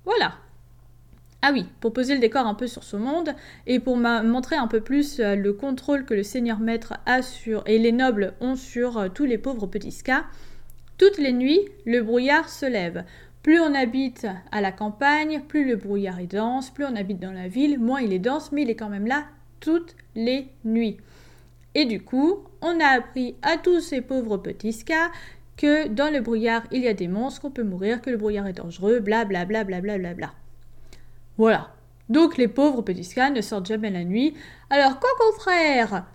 Voilà. 0.05 0.35
Ah 1.43 1.51
oui, 1.53 1.67
pour 1.81 1.93
poser 1.93 2.15
le 2.15 2.21
décor 2.21 2.47
un 2.47 2.55
peu 2.55 2.69
sur 2.69 2.85
ce 2.85 2.97
monde, 2.97 3.35
et 3.67 3.81
pour 3.81 3.97
montrer 3.97 4.57
un 4.57 4.69
peu 4.69 4.81
plus 4.81 5.19
euh, 5.19 5.35
le 5.35 5.53
contrôle 5.53 6.05
que 6.05 6.15
le 6.15 6.23
seigneur 6.23 6.59
maître 6.61 6.95
a 7.05 7.21
sur, 7.21 7.65
et 7.67 7.79
les 7.79 7.93
nobles 7.93 8.35
ont 8.41 8.57
sur 8.57 8.97
euh, 8.97 9.09
tous 9.09 9.25
les 9.25 9.37
pauvres 9.37 9.67
petits 9.67 9.93
skas, 9.93 10.25
toutes 10.99 11.19
les 11.19 11.33
nuits, 11.33 11.61
le 11.87 12.03
brouillard 12.03 12.49
se 12.49 12.67
lève. 12.67 13.05
Plus 13.43 13.61
on 13.61 13.75
habite 13.75 14.27
à 14.53 14.61
la 14.61 14.73
campagne, 14.73 15.43
plus 15.47 15.67
le 15.67 15.77
brouillard 15.77 16.21
est 16.21 16.33
dense, 16.33 16.71
plus 16.71 16.85
on 16.85 16.97
habite 16.97 17.21
dans 17.21 17.33
la 17.33 17.49
ville, 17.49 17.79
moins 17.79 18.01
il 18.01 18.13
est 18.13 18.19
dense, 18.19 18.53
mais 18.53 18.63
il 18.63 18.71
est 18.71 18.77
quand 18.77 18.89
même 18.89 19.07
là 19.07 19.25
toutes 19.61 19.97
les 20.15 20.49
nuits. 20.65 20.99
Et 21.75 21.85
du 21.85 22.01
coup, 22.01 22.45
on 22.63 22.79
a 22.81 22.87
appris 22.87 23.35
à 23.43 23.57
tous 23.57 23.81
ces 23.81 24.01
pauvres 24.01 24.37
petits 24.39 24.73
skas 24.73 25.11
que 25.57 25.89
dans 25.89 26.13
le 26.13 26.21
brouillard, 26.21 26.63
il 26.71 26.83
y 26.83 26.89
a 26.89 26.95
des 26.95 27.09
monstres, 27.09 27.43
qu'on 27.43 27.51
peut 27.51 27.65
mourir, 27.65 28.01
que 28.01 28.11
le 28.11 28.17
brouillard 28.17 28.47
est 28.47 28.55
dangereux, 28.55 29.01
bla 29.01 29.25
bla 29.25 29.45
bla 29.45 29.65
bla 29.65 29.81
bla 29.81 29.99
bla. 29.99 30.33
Voilà. 31.37 31.71
Donc 32.09 32.37
les 32.37 32.49
pauvres 32.49 32.83
petits 32.83 33.05
skas 33.05 33.31
ne 33.31 33.41
sortent 33.41 33.67
jamais 33.67 33.91
la 33.91 34.05
nuit, 34.05 34.35
alors 34.71 35.01
qu'au 35.01 35.33
contraire, 35.33 36.07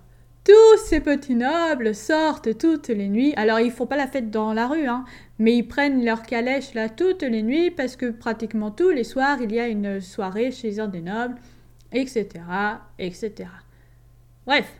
tous 0.49 0.77
ces 0.77 0.99
petits 0.99 1.35
nobles 1.35 1.93
sortent 1.93 2.57
toutes 2.57 2.87
les 2.87 3.07
nuits. 3.07 3.35
Alors 3.35 3.59
ils 3.59 3.71
font 3.71 3.85
pas 3.85 3.97
la 3.97 4.07
fête 4.07 4.31
dans 4.31 4.51
la 4.51 4.67
rue, 4.67 4.87
hein, 4.87 5.05
mais 5.37 5.55
ils 5.55 5.67
prennent 5.67 6.03
leur 6.03 6.23
calèche 6.23 6.73
là 6.73 6.89
toutes 6.89 7.21
les 7.21 7.43
nuits 7.43 7.69
parce 7.69 7.95
que 7.95 8.09
pratiquement 8.09 8.71
tous 8.71 8.89
les 8.89 9.03
soirs 9.03 9.39
il 9.43 9.51
y 9.51 9.59
a 9.59 9.67
une 9.67 10.01
soirée 10.01 10.49
chez 10.49 10.79
un 10.79 10.87
des 10.87 11.01
nobles, 11.01 11.35
etc., 11.91 12.25
etc. 12.97 13.47
Bref, 14.47 14.73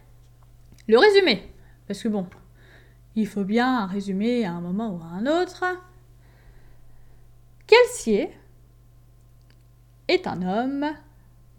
le 0.88 0.98
résumé, 0.98 1.44
parce 1.88 2.02
que 2.02 2.08
bon, 2.08 2.26
il 3.16 3.28
faut 3.28 3.44
bien 3.44 3.82
un 3.82 3.86
résumé 3.86 4.46
à 4.46 4.54
un 4.54 4.62
moment 4.62 4.96
ou 4.96 5.04
à 5.04 5.20
un 5.20 5.28
autre. 5.28 5.64
Kelsier 7.68 8.32
est 10.08 10.26
un 10.26 10.42
homme 10.42 10.88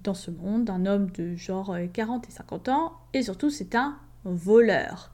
dans 0.03 0.15
ce 0.15 0.31
monde, 0.31 0.71
un 0.71 0.87
homme 0.87 1.11
de 1.11 1.35
genre 1.35 1.77
40 1.93 2.29
et 2.29 2.33
50 2.33 2.69
ans, 2.69 2.93
et 3.13 3.23
surtout 3.23 3.51
c'est 3.51 3.75
un 3.75 3.97
voleur. 4.25 5.11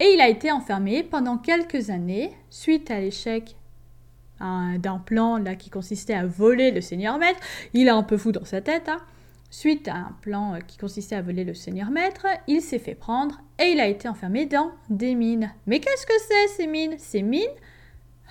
Et 0.00 0.14
il 0.14 0.20
a 0.20 0.28
été 0.28 0.50
enfermé 0.50 1.02
pendant 1.02 1.38
quelques 1.38 1.90
années 1.90 2.32
suite 2.50 2.90
à 2.90 3.00
l'échec 3.00 3.56
d'un 4.40 4.98
plan 4.98 5.38
là 5.38 5.54
qui 5.54 5.70
consistait 5.70 6.14
à 6.14 6.26
voler 6.26 6.70
le 6.72 6.80
seigneur 6.80 7.18
maître. 7.18 7.38
Il 7.74 7.86
est 7.86 7.90
un 7.90 8.02
peu 8.02 8.16
fou 8.16 8.32
dans 8.32 8.44
sa 8.44 8.60
tête. 8.60 8.88
Hein. 8.88 8.98
Suite 9.50 9.86
à 9.86 9.96
un 9.96 10.16
plan 10.22 10.54
euh, 10.54 10.58
qui 10.66 10.78
consistait 10.78 11.14
à 11.14 11.20
voler 11.20 11.44
le 11.44 11.52
seigneur 11.52 11.90
maître, 11.90 12.26
il 12.48 12.62
s'est 12.62 12.78
fait 12.78 12.94
prendre 12.94 13.38
et 13.58 13.72
il 13.72 13.80
a 13.80 13.86
été 13.86 14.08
enfermé 14.08 14.46
dans 14.46 14.72
des 14.88 15.14
mines. 15.14 15.52
Mais 15.66 15.78
qu'est-ce 15.78 16.06
que 16.06 16.12
c'est 16.26 16.56
ces 16.56 16.66
mines? 16.66 16.94
Ces 16.96 17.20
mines? 17.20 17.42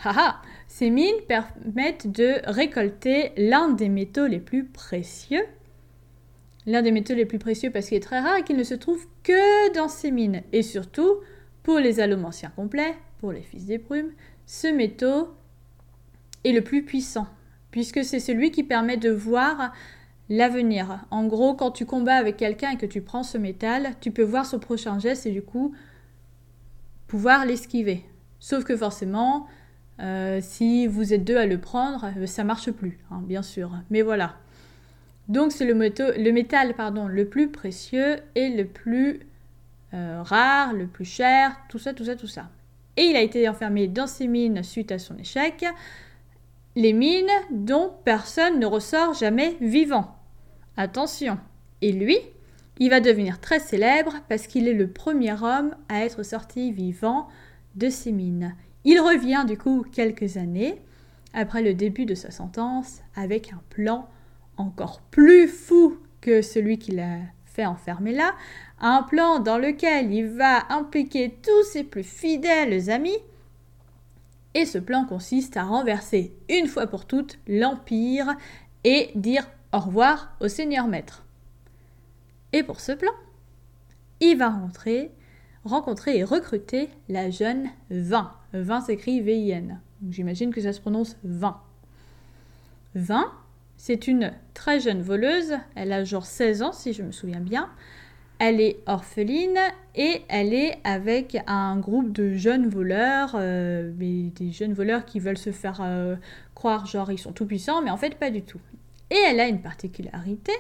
Haha 0.04 0.42
Ces 0.68 0.90
mines 0.90 1.22
permettent 1.28 2.12
de 2.12 2.42
récolter 2.46 3.34
l'un 3.38 3.70
des 3.70 3.88
métaux 3.88 4.26
les 4.26 4.40
plus 4.40 4.66
précieux. 4.66 5.46
L'un 6.68 6.82
des 6.82 6.92
métaux 6.92 7.16
les 7.16 7.26
plus 7.26 7.40
précieux 7.40 7.72
parce 7.72 7.88
qu'il 7.88 7.98
est 7.98 8.02
très 8.02 8.20
rare 8.20 8.38
et 8.38 8.44
qu'il 8.44 8.58
ne 8.58 8.64
se 8.64 8.76
trouve 8.76 9.06
que 9.24 9.74
dans 9.74 9.88
ces 9.88 10.12
mines. 10.12 10.44
Et 10.52 10.62
surtout, 10.62 11.18
pour 11.64 11.80
les 11.80 12.00
allomanciens 12.00 12.52
complets, 12.56 12.96
pour 13.20 13.32
les 13.32 13.42
fils 13.42 13.66
des 13.66 13.78
brumes, 13.78 14.12
ce 14.46 14.68
métaux 14.68 15.30
est 16.44 16.52
le 16.52 16.62
plus 16.62 16.84
puissant, 16.84 17.28
puisque 17.72 18.04
c'est 18.04 18.20
celui 18.20 18.52
qui 18.52 18.64
permet 18.64 18.98
de 18.98 19.10
voir 19.10 19.74
l'avenir. 20.30 21.06
En 21.12 21.26
gros, 21.26 21.54
quand 21.54 21.72
tu 21.72 21.86
combats 21.86 22.16
avec 22.16 22.38
quelqu'un 22.38 22.72
et 22.72 22.78
que 22.78 22.86
tu 22.86 23.02
prends 23.02 23.24
ce 23.24 23.38
métal, 23.38 23.96
tu 24.00 24.12
peux 24.12 24.24
voir 24.24 24.46
son 24.46 24.60
prochain 24.60 24.98
geste 24.98 25.26
et 25.26 25.32
du 25.32 25.42
coup 25.42 25.74
pouvoir 27.08 27.46
l'esquiver. 27.46 28.06
Sauf 28.40 28.64
que 28.64 28.76
forcément, 28.76 29.48
euh, 30.00 30.40
si 30.42 30.88
vous 30.88 31.14
êtes 31.14 31.24
deux 31.24 31.38
à 31.38 31.46
le 31.46 31.60
prendre, 31.60 32.08
ça 32.26 32.44
marche 32.44 32.72
plus, 32.72 33.00
hein, 33.12 33.22
bien 33.24 33.42
sûr. 33.42 33.72
Mais 33.90 34.02
voilà. 34.02 34.36
Donc 35.28 35.52
c'est 35.52 35.66
le, 35.66 35.74
le, 35.74 36.32
métal 36.32 36.74
pardon, 36.76 37.08
le 37.08 37.26
plus 37.26 37.50
précieux 37.50 38.18
et 38.36 38.50
le 38.50 38.66
plus 38.66 39.22
euh, 39.94 40.22
rare, 40.24 40.74
le 40.74 40.88
plus 40.88 41.06
cher, 41.06 41.56
tout 41.70 41.80
ça, 41.80 41.94
tout 41.94 42.06
ça, 42.06 42.16
tout 42.16 42.28
ça. 42.28 42.50
Et 42.98 43.04
il 43.04 43.16
a 43.16 43.22
été 43.22 43.48
enfermé 43.48 43.88
dans 43.88 44.08
ces 44.08 44.28
mines 44.28 44.64
suite 44.64 44.92
à 44.92 45.00
son 45.00 45.18
échec. 45.18 45.66
Les 46.76 46.94
mines 46.94 47.30
dont 47.52 47.92
personne 48.06 48.60
ne 48.60 48.66
ressort 48.66 49.14
jamais 49.14 49.58
vivant. 49.62 50.16
Attention. 50.78 51.38
Et 51.82 51.92
lui, 51.92 52.18
il 52.80 52.90
va 52.90 53.00
devenir 53.00 53.40
très 53.40 53.60
célèbre 53.60 54.14
parce 54.30 54.48
qu'il 54.48 54.68
est 54.68 54.74
le 54.74 54.88
premier 54.88 55.34
homme 55.34 55.76
à 55.90 56.06
être 56.06 56.24
sorti 56.24 56.72
vivant 56.72 57.28
de 57.76 57.90
ces 57.90 58.12
mines. 58.12 58.56
Il 58.84 59.00
revient 59.00 59.46
du 59.48 59.58
coup 59.58 59.86
quelques 59.92 60.38
années 60.38 60.82
après 61.34 61.62
le 61.62 61.74
début 61.74 62.06
de 62.06 62.16
sa 62.16 62.32
sentence 62.32 63.02
avec 63.16 63.54
un 63.54 63.62
plan 63.70 64.08
encore 64.62 65.02
plus 65.12 65.48
fou 65.48 65.98
que 66.22 66.42
celui 66.42 66.78
qu'il 66.78 67.00
a 67.00 67.18
fait 67.46 67.66
enfermer 67.66 68.14
là, 68.14 68.34
un 68.80 69.04
plan 69.04 69.40
dans 69.40 69.58
lequel 69.58 70.14
il 70.14 70.28
va 70.28 70.72
impliquer 70.72 71.38
tous 71.44 71.64
ses 71.72 71.84
plus 71.84 72.04
fidèles 72.04 72.90
amis. 72.90 73.18
Et 74.54 74.66
ce 74.66 74.78
plan 74.78 75.06
consiste 75.06 75.58
à 75.58 75.64
renverser 75.64 76.34
une 76.50 76.68
fois 76.68 76.88
pour 76.88 77.06
toutes 77.06 77.40
l'Empire 77.48 78.36
et 78.84 79.12
dire 79.16 79.48
au 79.74 79.80
revoir 79.80 80.36
au 80.42 80.48
seigneur 80.48 80.88
maître. 80.88 81.24
Et 82.54 82.64
pour 82.64 82.80
ce 82.80 82.92
plan, 82.92 83.12
il 84.20 84.38
va 84.38 84.50
rentrer, 84.50 85.12
rencontrer 85.64 86.18
et 86.18 86.24
recruter 86.24 86.90
la 87.08 87.30
jeune 87.30 87.70
Vin. 87.90 88.34
Vin 88.54 88.82
s'écrit 88.82 89.22
V-I-N. 89.22 89.80
J'imagine 90.10 90.54
que 90.54 90.62
ça 90.62 90.74
se 90.74 90.82
prononce 90.82 91.16
Vin. 91.24 91.62
Vin, 92.96 93.32
c'est 93.84 94.08
une 94.08 94.32
très 94.54 94.80
jeune 94.80 95.02
voleuse. 95.02 95.58
Elle 95.74 95.92
a 95.92 96.04
genre 96.04 96.28
16 96.28 96.62
ans, 96.62 96.72
si 96.72 96.94
je 96.94 97.02
me 97.02 97.12
souviens 97.12 97.40
bien. 97.40 97.68
Elle 98.38 98.62
est 98.62 98.78
orpheline 98.86 99.58
et 99.96 100.22
elle 100.30 100.54
est 100.54 100.78
avec 100.84 101.36
un 101.48 101.78
groupe 101.78 102.12
de 102.12 102.36
jeunes 102.36 102.70
voleurs, 102.70 103.32
euh, 103.34 103.92
des 103.92 104.52
jeunes 104.52 104.74
voleurs 104.74 105.04
qui 105.04 105.20
veulent 105.20 105.36
se 105.36 105.52
faire 105.52 105.80
euh, 105.82 106.16
croire 106.54 106.86
genre 106.86 107.12
ils 107.12 107.18
sont 107.18 107.32
tout 107.32 107.48
puissants, 107.48 107.82
mais 107.82 107.90
en 107.90 107.98
fait 107.98 108.20
pas 108.20 108.30
du 108.30 108.44
tout. 108.44 108.62
Et 109.10 109.18
elle 109.28 109.40
a 109.40 109.48
une 109.48 109.62
particularité, 109.64 110.54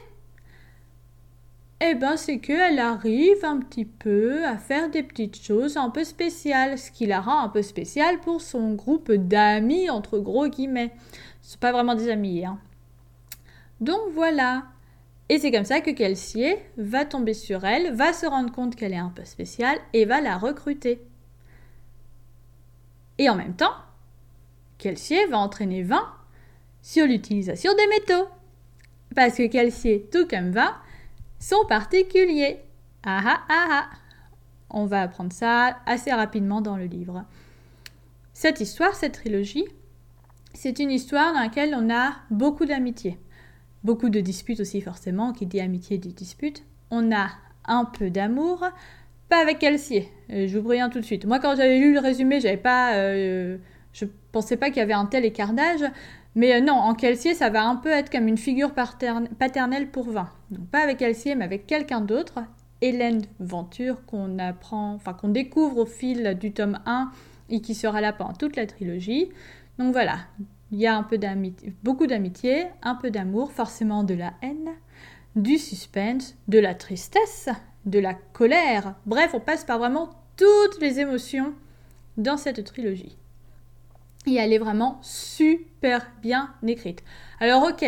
eh 1.79 1.93
ben 1.93 2.17
c'est 2.17 2.39
qu'elle 2.39 2.79
arrive 2.79 3.45
un 3.45 3.59
petit 3.59 3.85
peu 3.85 4.43
à 4.45 4.57
faire 4.57 4.89
des 4.89 5.03
petites 5.03 5.39
choses 5.39 5.77
un 5.77 5.91
peu 5.91 6.03
spéciales, 6.03 6.79
ce 6.79 6.89
qui 6.89 7.05
la 7.05 7.21
rend 7.21 7.43
un 7.43 7.49
peu 7.49 7.61
spéciale 7.61 8.19
pour 8.19 8.41
son 8.41 8.73
groupe 8.73 9.11
d'amis, 9.11 9.91
entre 9.91 10.17
gros 10.17 10.47
guillemets. 10.47 10.91
Ce 11.43 11.55
pas 11.55 11.71
vraiment 11.71 11.93
des 11.93 12.09
amis, 12.09 12.45
hein. 12.45 12.57
Donc 13.81 13.99
voilà. 14.13 14.63
Et 15.27 15.39
c'est 15.39 15.51
comme 15.51 15.65
ça 15.65 15.81
que 15.81 15.91
Kelsier 15.91 16.57
va 16.77 17.05
tomber 17.05 17.33
sur 17.33 17.65
elle, 17.65 17.95
va 17.95 18.13
se 18.13 18.25
rendre 18.25 18.51
compte 18.51 18.75
qu'elle 18.75 18.93
est 18.93 18.97
un 18.97 19.09
peu 19.09 19.25
spéciale 19.25 19.77
et 19.93 20.05
va 20.05 20.21
la 20.21 20.37
recruter. 20.37 21.01
Et 23.17 23.29
en 23.29 23.35
même 23.35 23.55
temps, 23.55 23.73
Kelsier 24.77 25.25
va 25.27 25.37
entraîner 25.37 25.83
20 25.83 26.01
sur 26.81 27.05
l'utilisation 27.05 27.73
des 27.73 27.87
métaux 27.87 28.27
parce 29.15 29.35
que 29.35 29.47
Calcier, 29.47 30.07
tout 30.11 30.27
comme 30.27 30.51
va, 30.51 30.77
sont 31.39 31.65
particuliers. 31.67 32.59
Ah 33.03 33.21
ah 33.25 33.41
ah 33.49 33.67
ah 33.69 33.89
On 34.69 34.85
va 34.85 35.01
apprendre 35.01 35.33
ça 35.33 35.77
assez 35.85 36.11
rapidement 36.11 36.61
dans 36.61 36.77
le 36.77 36.85
livre. 36.85 37.25
Cette 38.33 38.61
histoire, 38.61 38.95
cette 38.95 39.13
trilogie, 39.13 39.65
c'est 40.53 40.79
une 40.79 40.91
histoire 40.91 41.33
dans 41.33 41.41
laquelle 41.41 41.75
on 41.75 41.89
a 41.93 42.15
beaucoup 42.29 42.65
d'amitié. 42.65 43.19
Beaucoup 43.83 44.09
de 44.09 44.19
disputes 44.19 44.59
aussi 44.59 44.81
forcément, 44.81 45.33
qui 45.33 45.45
dit 45.45 45.59
amitié 45.59 45.97
dit 45.97 46.13
dispute. 46.13 46.63
On 46.91 47.11
a 47.11 47.29
un 47.65 47.85
peu 47.85 48.09
d'amour, 48.09 48.63
pas 49.29 49.41
avec 49.41 49.59
Calcier. 49.59 50.09
Euh, 50.29 50.47
je 50.47 50.57
vous 50.57 50.65
préviens 50.65 50.89
tout 50.89 50.99
de 50.99 51.05
suite. 51.05 51.25
Moi, 51.25 51.39
quand 51.39 51.55
j'avais 51.55 51.79
lu 51.79 51.93
le 51.93 51.99
résumé, 51.99 52.39
j'avais 52.39 52.57
pas, 52.57 52.95
euh, 52.95 53.57
je 53.93 54.05
pensais 54.31 54.57
pas 54.57 54.67
qu'il 54.69 54.77
y 54.77 54.81
avait 54.81 54.93
un 54.93 55.05
tel 55.05 55.25
écartage. 55.25 55.83
Mais 56.35 56.53
euh, 56.53 56.61
non, 56.61 56.73
en 56.73 56.93
Kelsier, 56.93 57.33
ça 57.33 57.49
va 57.49 57.63
un 57.63 57.75
peu 57.75 57.89
être 57.89 58.11
comme 58.11 58.27
une 58.27 58.37
figure 58.37 58.73
paternelle 58.73 59.89
pour 59.89 60.09
Vin. 60.09 60.29
Donc 60.49 60.67
pas 60.67 60.79
avec 60.79 60.97
Kelsier, 60.97 61.35
mais 61.35 61.45
avec 61.45 61.65
quelqu'un 61.65 62.01
d'autre, 62.01 62.39
Hélène 62.81 63.21
Venture, 63.39 64.05
qu'on 64.05 64.39
apprend, 64.39 64.93
enfin 64.93 65.13
qu'on 65.13 65.29
découvre 65.29 65.79
au 65.79 65.85
fil 65.85 66.37
du 66.39 66.51
tome 66.51 66.79
1 66.85 67.11
et 67.49 67.61
qui 67.61 67.75
sera 67.75 68.01
là 68.01 68.13
pendant 68.13 68.33
toute 68.33 68.55
la 68.55 68.65
trilogie. 68.65 69.29
Donc 69.77 69.91
voilà, 69.93 70.19
il 70.71 70.79
y 70.79 70.87
a 70.87 70.95
un 70.95 71.03
peu 71.03 71.17
d'amitié, 71.17 71.73
beaucoup 71.83 72.07
d'amitié, 72.07 72.67
un 72.81 72.95
peu 72.95 73.11
d'amour, 73.11 73.51
forcément 73.51 74.03
de 74.03 74.13
la 74.13 74.33
haine, 74.41 74.69
du 75.35 75.57
suspense, 75.57 76.35
de 76.47 76.59
la 76.59 76.75
tristesse, 76.75 77.49
de 77.85 77.99
la 77.99 78.13
colère. 78.13 78.95
Bref, 79.05 79.31
on 79.33 79.39
passe 79.39 79.63
par 79.63 79.79
vraiment 79.79 80.09
toutes 80.37 80.79
les 80.81 80.99
émotions 80.99 81.53
dans 82.17 82.37
cette 82.37 82.63
trilogie 82.63 83.17
et 84.27 84.35
elle 84.35 84.53
est 84.53 84.59
vraiment 84.59 84.99
super 85.01 86.11
bien 86.21 86.53
écrite. 86.65 87.03
Alors 87.39 87.63
ok, 87.63 87.85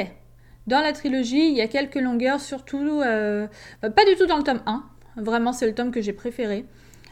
dans 0.67 0.79
la 0.79 0.93
trilogie, 0.93 1.49
il 1.49 1.55
y 1.55 1.61
a 1.61 1.67
quelques 1.67 1.95
longueurs, 1.95 2.39
surtout 2.39 3.01
euh, 3.01 3.47
pas 3.81 4.05
du 4.05 4.15
tout 4.17 4.25
dans 4.25 4.37
le 4.37 4.43
tome 4.43 4.61
1, 4.65 4.83
vraiment 5.17 5.53
c'est 5.53 5.67
le 5.67 5.75
tome 5.75 5.91
que 5.91 6.01
j'ai 6.01 6.13
préféré. 6.13 6.65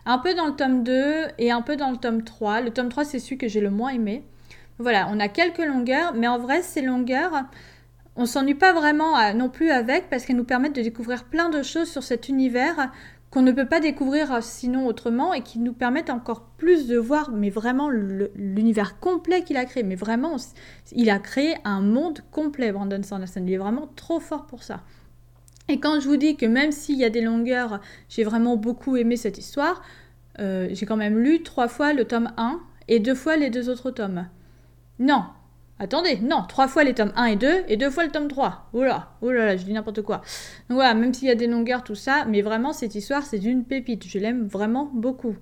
Un 0.05 0.17
peu 0.17 0.33
dans 0.33 0.47
le 0.47 0.55
tome 0.55 0.83
2 0.83 1.27
et 1.37 1.51
un 1.51 1.61
peu 1.61 1.75
dans 1.75 1.91
le 1.91 1.97
tome 1.97 2.23
3. 2.23 2.61
Le 2.61 2.71
tome 2.71 2.89
3, 2.89 3.05
c'est 3.05 3.19
celui 3.19 3.37
que 3.37 3.47
j'ai 3.47 3.61
le 3.61 3.69
moins 3.69 3.89
aimé. 3.89 4.23
Voilà, 4.79 5.07
on 5.11 5.19
a 5.19 5.27
quelques 5.27 5.65
longueurs, 5.65 6.13
mais 6.13 6.27
en 6.27 6.39
vrai, 6.39 6.61
ces 6.61 6.81
longueurs, 6.81 7.43
on 8.15 8.25
s'ennuie 8.25 8.55
pas 8.55 8.73
vraiment 8.73 9.33
non 9.33 9.49
plus 9.49 9.69
avec 9.69 10.09
parce 10.09 10.25
qu'elles 10.25 10.35
nous 10.35 10.43
permettent 10.43 10.75
de 10.75 10.81
découvrir 10.81 11.25
plein 11.25 11.49
de 11.49 11.61
choses 11.61 11.89
sur 11.89 12.03
cet 12.03 12.29
univers 12.29 12.91
qu'on 13.31 13.41
ne 13.41 13.53
peut 13.53 13.65
pas 13.65 13.79
découvrir 13.79 14.33
euh, 14.33 14.39
sinon 14.41 14.85
autrement 14.85 15.33
et 15.33 15.41
qui 15.41 15.57
nous 15.57 15.73
permettent 15.73 16.09
encore 16.09 16.41
plus 16.57 16.87
de 16.87 16.97
voir 16.97 17.31
mais 17.31 17.49
vraiment 17.49 17.89
l'univers 17.89 18.99
complet 18.99 19.43
qu'il 19.43 19.57
a 19.57 19.65
créé. 19.65 19.83
Mais 19.83 19.95
vraiment, 19.95 20.35
il 20.91 21.09
a 21.09 21.17
créé 21.17 21.55
un 21.63 21.79
monde 21.79 22.19
complet, 22.31 22.71
Brandon 22.73 23.01
Sanderson. 23.01 23.43
Il 23.47 23.53
est 23.53 23.57
vraiment 23.57 23.89
trop 23.95 24.19
fort 24.19 24.45
pour 24.45 24.63
ça. 24.63 24.81
Et 25.69 25.79
quand 25.79 26.01
je 26.01 26.07
vous 26.07 26.17
dis 26.17 26.35
que 26.35 26.45
même 26.45 26.73
s'il 26.73 26.97
y 26.97 27.05
a 27.05 27.09
des 27.09 27.21
longueurs, 27.21 27.79
j'ai 28.09 28.25
vraiment 28.25 28.57
beaucoup 28.57 28.97
aimé 28.97 29.15
cette 29.15 29.37
histoire, 29.37 29.81
euh, 30.39 30.67
j'ai 30.71 30.85
quand 30.85 30.97
même 30.97 31.17
lu 31.17 31.41
trois 31.43 31.69
fois 31.69 31.93
le 31.93 32.03
tome 32.03 32.33
1 32.35 32.59
et 32.89 32.99
deux 32.99 33.15
fois 33.15 33.37
les 33.37 33.49
deux 33.49 33.69
autres 33.69 33.91
tomes. 33.91 34.27
Non, 35.01 35.25
Attendez, 35.81 36.19
non, 36.21 36.43
trois 36.47 36.67
fois 36.67 36.83
les 36.83 36.93
tomes 36.93 37.11
1 37.15 37.25
et 37.25 37.35
2 37.37 37.63
et 37.67 37.75
deux 37.75 37.89
fois 37.89 38.05
le 38.05 38.11
tome 38.11 38.27
3. 38.27 38.69
Oula, 38.73 39.09
oula, 39.23 39.45
là, 39.47 39.57
je 39.57 39.63
dis 39.63 39.73
n'importe 39.73 40.03
quoi. 40.03 40.17
Donc 40.69 40.75
voilà, 40.75 40.93
même 40.93 41.11
s'il 41.11 41.27
y 41.27 41.31
a 41.31 41.35
des 41.35 41.47
longueurs, 41.47 41.83
tout 41.83 41.95
ça, 41.95 42.23
mais 42.29 42.43
vraiment, 42.43 42.71
cette 42.71 42.93
histoire, 42.93 43.23
c'est 43.23 43.39
d'une 43.39 43.65
pépite. 43.65 44.05
Je 44.05 44.19
l'aime 44.19 44.45
vraiment 44.45 44.91
beaucoup. 44.93 45.35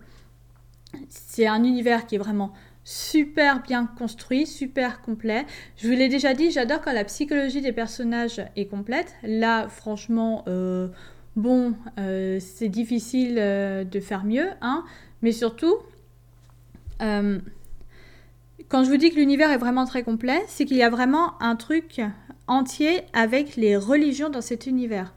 C'est 1.09 1.45
un 1.45 1.61
univers 1.65 2.07
qui 2.07 2.15
est 2.15 2.19
vraiment 2.19 2.53
super 2.85 3.61
bien 3.61 3.85
construit, 3.85 4.47
super 4.47 5.01
complet. 5.01 5.45
Je 5.75 5.89
vous 5.89 5.93
l'ai 5.93 6.07
déjà 6.07 6.33
dit, 6.33 6.51
j'adore 6.51 6.79
quand 6.79 6.93
la 6.93 7.03
psychologie 7.03 7.61
des 7.61 7.73
personnages 7.73 8.41
est 8.55 8.67
complète. 8.67 9.13
Là, 9.23 9.67
franchement, 9.67 10.45
euh, 10.47 10.87
bon, 11.35 11.73
euh, 11.99 12.39
c'est 12.39 12.69
difficile 12.69 13.35
euh, 13.39 13.83
de 13.83 13.99
faire 13.99 14.23
mieux, 14.23 14.47
hein, 14.61 14.85
mais 15.21 15.33
surtout, 15.33 15.75
quand 18.69 18.83
je 18.83 18.89
vous 18.89 18.97
dis 18.97 19.09
que 19.09 19.15
l'univers 19.15 19.49
est 19.49 19.57
vraiment 19.57 19.85
très 19.85 20.03
complet, 20.03 20.43
c'est 20.47 20.65
qu'il 20.65 20.77
y 20.77 20.83
a 20.83 20.91
vraiment 20.91 21.33
un 21.41 21.55
truc 21.55 22.01
entier 22.47 23.01
avec 23.13 23.55
les 23.55 23.75
religions 23.75 24.29
dans 24.29 24.41
cet 24.41 24.67
univers. 24.67 25.13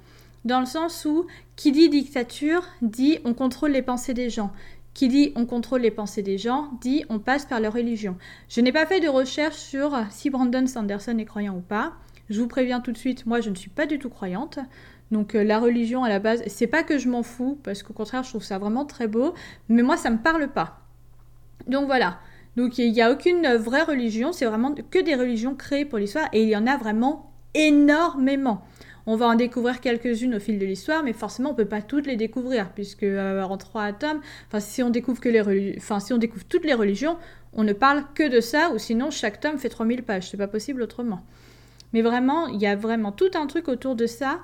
Dans 0.47 0.59
le 0.59 0.67
sens 0.67 1.05
où, 1.05 1.27
qui 1.55 1.71
dit 1.71 1.91
dictature, 1.91 2.65
dit 2.81 3.19
on 3.25 3.35
contrôle 3.35 3.73
les 3.73 3.83
pensées 3.83 4.15
des 4.15 4.31
gens. 4.31 4.53
Qui 4.95 5.09
dit 5.09 5.33
on 5.37 5.47
contrôle 5.47 5.83
les 5.83 5.91
pensées 5.91 6.23
des 6.23 6.39
gens, 6.39 6.71
dit 6.81 7.05
on 7.11 7.19
passe 7.19 7.45
par 7.45 7.61
leur 7.61 7.75
religion. 7.75 8.17
Je 8.49 8.63
n'ai 8.63 8.73
pas 8.73 8.87
fait 8.87 9.01
de 9.01 9.09
recherche 9.09 9.57
sur 9.57 9.99
si 10.11 10.31
Brandon 10.31 10.67
Sanderson 10.67 11.17
est 11.19 11.25
croyant 11.25 11.57
ou 11.57 11.61
pas. 11.61 11.93
Je 12.31 12.41
vous 12.41 12.49
préviens 12.49 12.81
tout 12.81 12.93
de 12.93 12.99
suite, 12.99 13.27
moi 13.27 13.41
je 13.41 13.51
ne 13.51 13.55
suis 13.55 13.71
pas 13.71 13.85
du 13.85 13.99
tout 13.99 14.09
croyante. 14.09 14.59
Donc 15.11 15.35
euh, 15.35 15.45
la 15.45 15.59
religion 15.59 16.05
à 16.05 16.09
la 16.09 16.19
base, 16.19 16.43
c'est 16.47 16.67
pas 16.67 16.83
que 16.83 16.97
je 16.97 17.09
m'en 17.09 17.23
fous, 17.23 17.59
parce 17.63 17.83
qu'au 17.83 17.93
contraire 17.93 18.23
je 18.23 18.31
trouve 18.31 18.43
ça 18.43 18.59
vraiment 18.59 18.87
très 18.87 19.09
beau, 19.09 19.35
mais 19.69 19.83
moi 19.83 19.99
ça 19.99 20.09
me 20.09 20.19
parle 20.19 20.49
pas. 20.49 20.81
Donc 21.67 21.87
voilà, 21.87 22.19
donc 22.57 22.79
il 22.79 22.93
n'y 22.93 23.01
a 23.01 23.11
aucune 23.11 23.47
vraie 23.57 23.83
religion, 23.83 24.33
c'est 24.33 24.45
vraiment 24.45 24.75
que 24.75 24.99
des 24.99 25.15
religions 25.15 25.55
créées 25.55 25.85
pour 25.85 25.99
l'histoire 25.99 26.29
et 26.33 26.43
il 26.43 26.49
y 26.49 26.57
en 26.57 26.67
a 26.67 26.77
vraiment 26.77 27.33
énormément. 27.55 28.63
On 29.05 29.17
va 29.17 29.27
en 29.27 29.35
découvrir 29.35 29.81
quelques-unes 29.81 30.37
au 30.37 30.41
fil 30.41 30.59
de 30.59 30.67
l'histoire, 30.67 31.03
mais 31.03 31.13
forcément 31.13 31.51
on 31.51 31.55
peut 31.55 31.65
pas 31.65 31.83
toutes 31.83 32.07
les 32.07 32.17
découvrir 32.17 32.71
puisque 32.73 33.03
euh, 33.03 33.43
en 33.43 33.57
trois 33.57 33.93
tomes, 33.93 34.21
si 34.59 34.83
on 34.83 34.91
découvre 34.91 35.21
que 35.21 35.29
les 35.29 35.75
enfin 35.77 35.99
si 35.99 36.13
on 36.13 36.19
découvre 36.19 36.45
toutes 36.45 36.65
les 36.65 36.75
religions, 36.75 37.17
on 37.53 37.65
ne 37.65 37.73
parle 37.73 38.05
que 38.15 38.29
de 38.29 38.41
ça 38.41 38.71
ou 38.71 38.79
sinon 38.79 39.11
chaque 39.11 39.41
tome 39.41 39.59
fait 39.59 39.69
3000 39.69 40.03
pages, 40.03 40.31
c'est 40.31 40.37
pas 40.37 40.47
possible 40.47 40.83
autrement. 40.83 41.25
Mais 41.93 42.03
vraiment, 42.03 42.47
il 42.47 42.61
y 42.61 42.67
a 42.67 42.77
vraiment 42.77 43.13
tout 43.13 43.31
un 43.35 43.47
truc 43.47 43.69
autour 43.69 43.97
de 43.97 44.07
ça, 44.07 44.41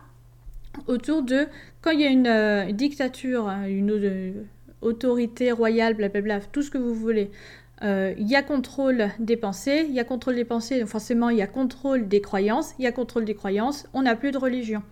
autour 0.86 1.22
de 1.22 1.46
quand 1.80 1.90
il 1.92 2.00
y 2.00 2.04
a 2.04 2.10
une 2.10 2.26
euh, 2.26 2.72
dictature, 2.72 3.48
une 3.48 3.92
euh, 3.92 4.32
autorité 4.82 5.52
royale, 5.52 5.94
blablabla, 5.94 6.40
tout 6.40 6.62
ce 6.62 6.70
que 6.70 6.78
vous 6.78 6.94
voulez, 6.94 7.30
euh, 7.82 8.12
il 8.18 8.26
y 8.28 8.34
a 8.34 8.42
contrôle 8.42 9.08
des 9.18 9.36
pensées, 9.36 9.86
il 9.88 9.94
y 9.94 10.00
a 10.00 10.04
contrôle 10.04 10.34
des 10.34 10.44
pensées, 10.44 10.80
donc 10.80 10.88
forcément 10.88 11.30
il 11.30 11.38
y 11.38 11.42
a 11.42 11.46
contrôle 11.46 12.08
des 12.08 12.20
croyances, 12.20 12.74
il 12.78 12.84
y 12.84 12.88
a 12.88 12.92
contrôle 12.92 13.24
des 13.24 13.34
croyances, 13.34 13.86
on 13.92 14.02
n'a 14.02 14.16
plus 14.16 14.32
de 14.32 14.38
religion. 14.38 14.82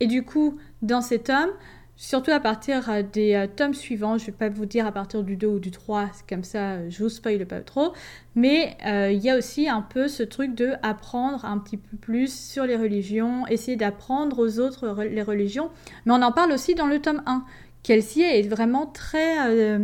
Et 0.00 0.06
du 0.06 0.22
coup, 0.22 0.56
dans 0.80 1.02
ces 1.02 1.18
tomes, 1.18 1.50
surtout 1.96 2.30
à 2.30 2.40
partir 2.40 2.88
euh, 2.88 3.02
des 3.02 3.34
euh, 3.34 3.46
tomes 3.46 3.74
suivants, 3.74 4.16
je 4.16 4.22
ne 4.22 4.26
vais 4.26 4.32
pas 4.32 4.48
vous 4.48 4.64
dire 4.64 4.86
à 4.86 4.92
partir 4.92 5.22
du 5.22 5.36
2 5.36 5.46
ou 5.46 5.58
du 5.58 5.70
3, 5.70 6.10
comme 6.26 6.44
ça 6.44 6.88
je 6.88 7.02
vous 7.02 7.10
spoil 7.10 7.44
pas 7.46 7.60
trop, 7.60 7.92
mais 8.34 8.76
il 8.84 9.22
y 9.22 9.28
a 9.28 9.36
aussi 9.36 9.68
un 9.68 9.82
peu 9.82 10.08
ce 10.08 10.22
truc 10.22 10.54
de 10.54 10.72
apprendre 10.82 11.44
un 11.44 11.58
petit 11.58 11.76
peu 11.76 11.96
plus 11.98 12.34
sur 12.34 12.64
les 12.64 12.76
religions, 12.76 13.46
essayer 13.48 13.76
d'apprendre 13.76 14.38
aux 14.38 14.58
autres 14.60 15.02
les 15.04 15.22
religions, 15.22 15.70
mais 16.06 16.12
on 16.14 16.22
en 16.22 16.32
parle 16.32 16.52
aussi 16.52 16.74
dans 16.74 16.86
le 16.86 17.00
tome 17.00 17.22
1. 17.26 17.44
Kelsey 17.82 18.38
est 18.38 18.48
vraiment 18.48 18.86
très 18.86 19.78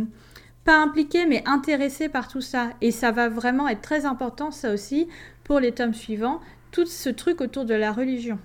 pas 0.63 0.77
impliqué, 0.81 1.25
mais 1.25 1.43
intéressé 1.45 2.09
par 2.09 2.27
tout 2.27 2.41
ça. 2.41 2.69
Et 2.81 2.91
ça 2.91 3.11
va 3.11 3.29
vraiment 3.29 3.67
être 3.67 3.81
très 3.81 4.05
important, 4.05 4.51
ça 4.51 4.73
aussi, 4.73 5.07
pour 5.43 5.59
les 5.59 5.71
tomes 5.71 5.93
suivants, 5.93 6.39
tout 6.71 6.85
ce 6.85 7.09
truc 7.09 7.41
autour 7.41 7.65
de 7.65 7.73
la 7.73 7.91
religion. 7.91 8.39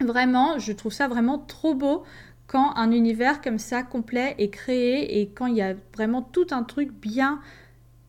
Vraiment, 0.00 0.58
je 0.58 0.72
trouve 0.72 0.92
ça 0.92 1.08
vraiment 1.08 1.38
trop 1.38 1.74
beau 1.74 2.04
quand 2.46 2.74
un 2.76 2.92
univers 2.92 3.40
comme 3.40 3.58
ça, 3.58 3.82
complet, 3.82 4.34
est 4.38 4.48
créé 4.48 5.20
et 5.20 5.28
quand 5.28 5.46
il 5.46 5.56
y 5.56 5.62
a 5.62 5.74
vraiment 5.94 6.22
tout 6.22 6.46
un 6.50 6.62
truc 6.62 6.92
bien 6.92 7.40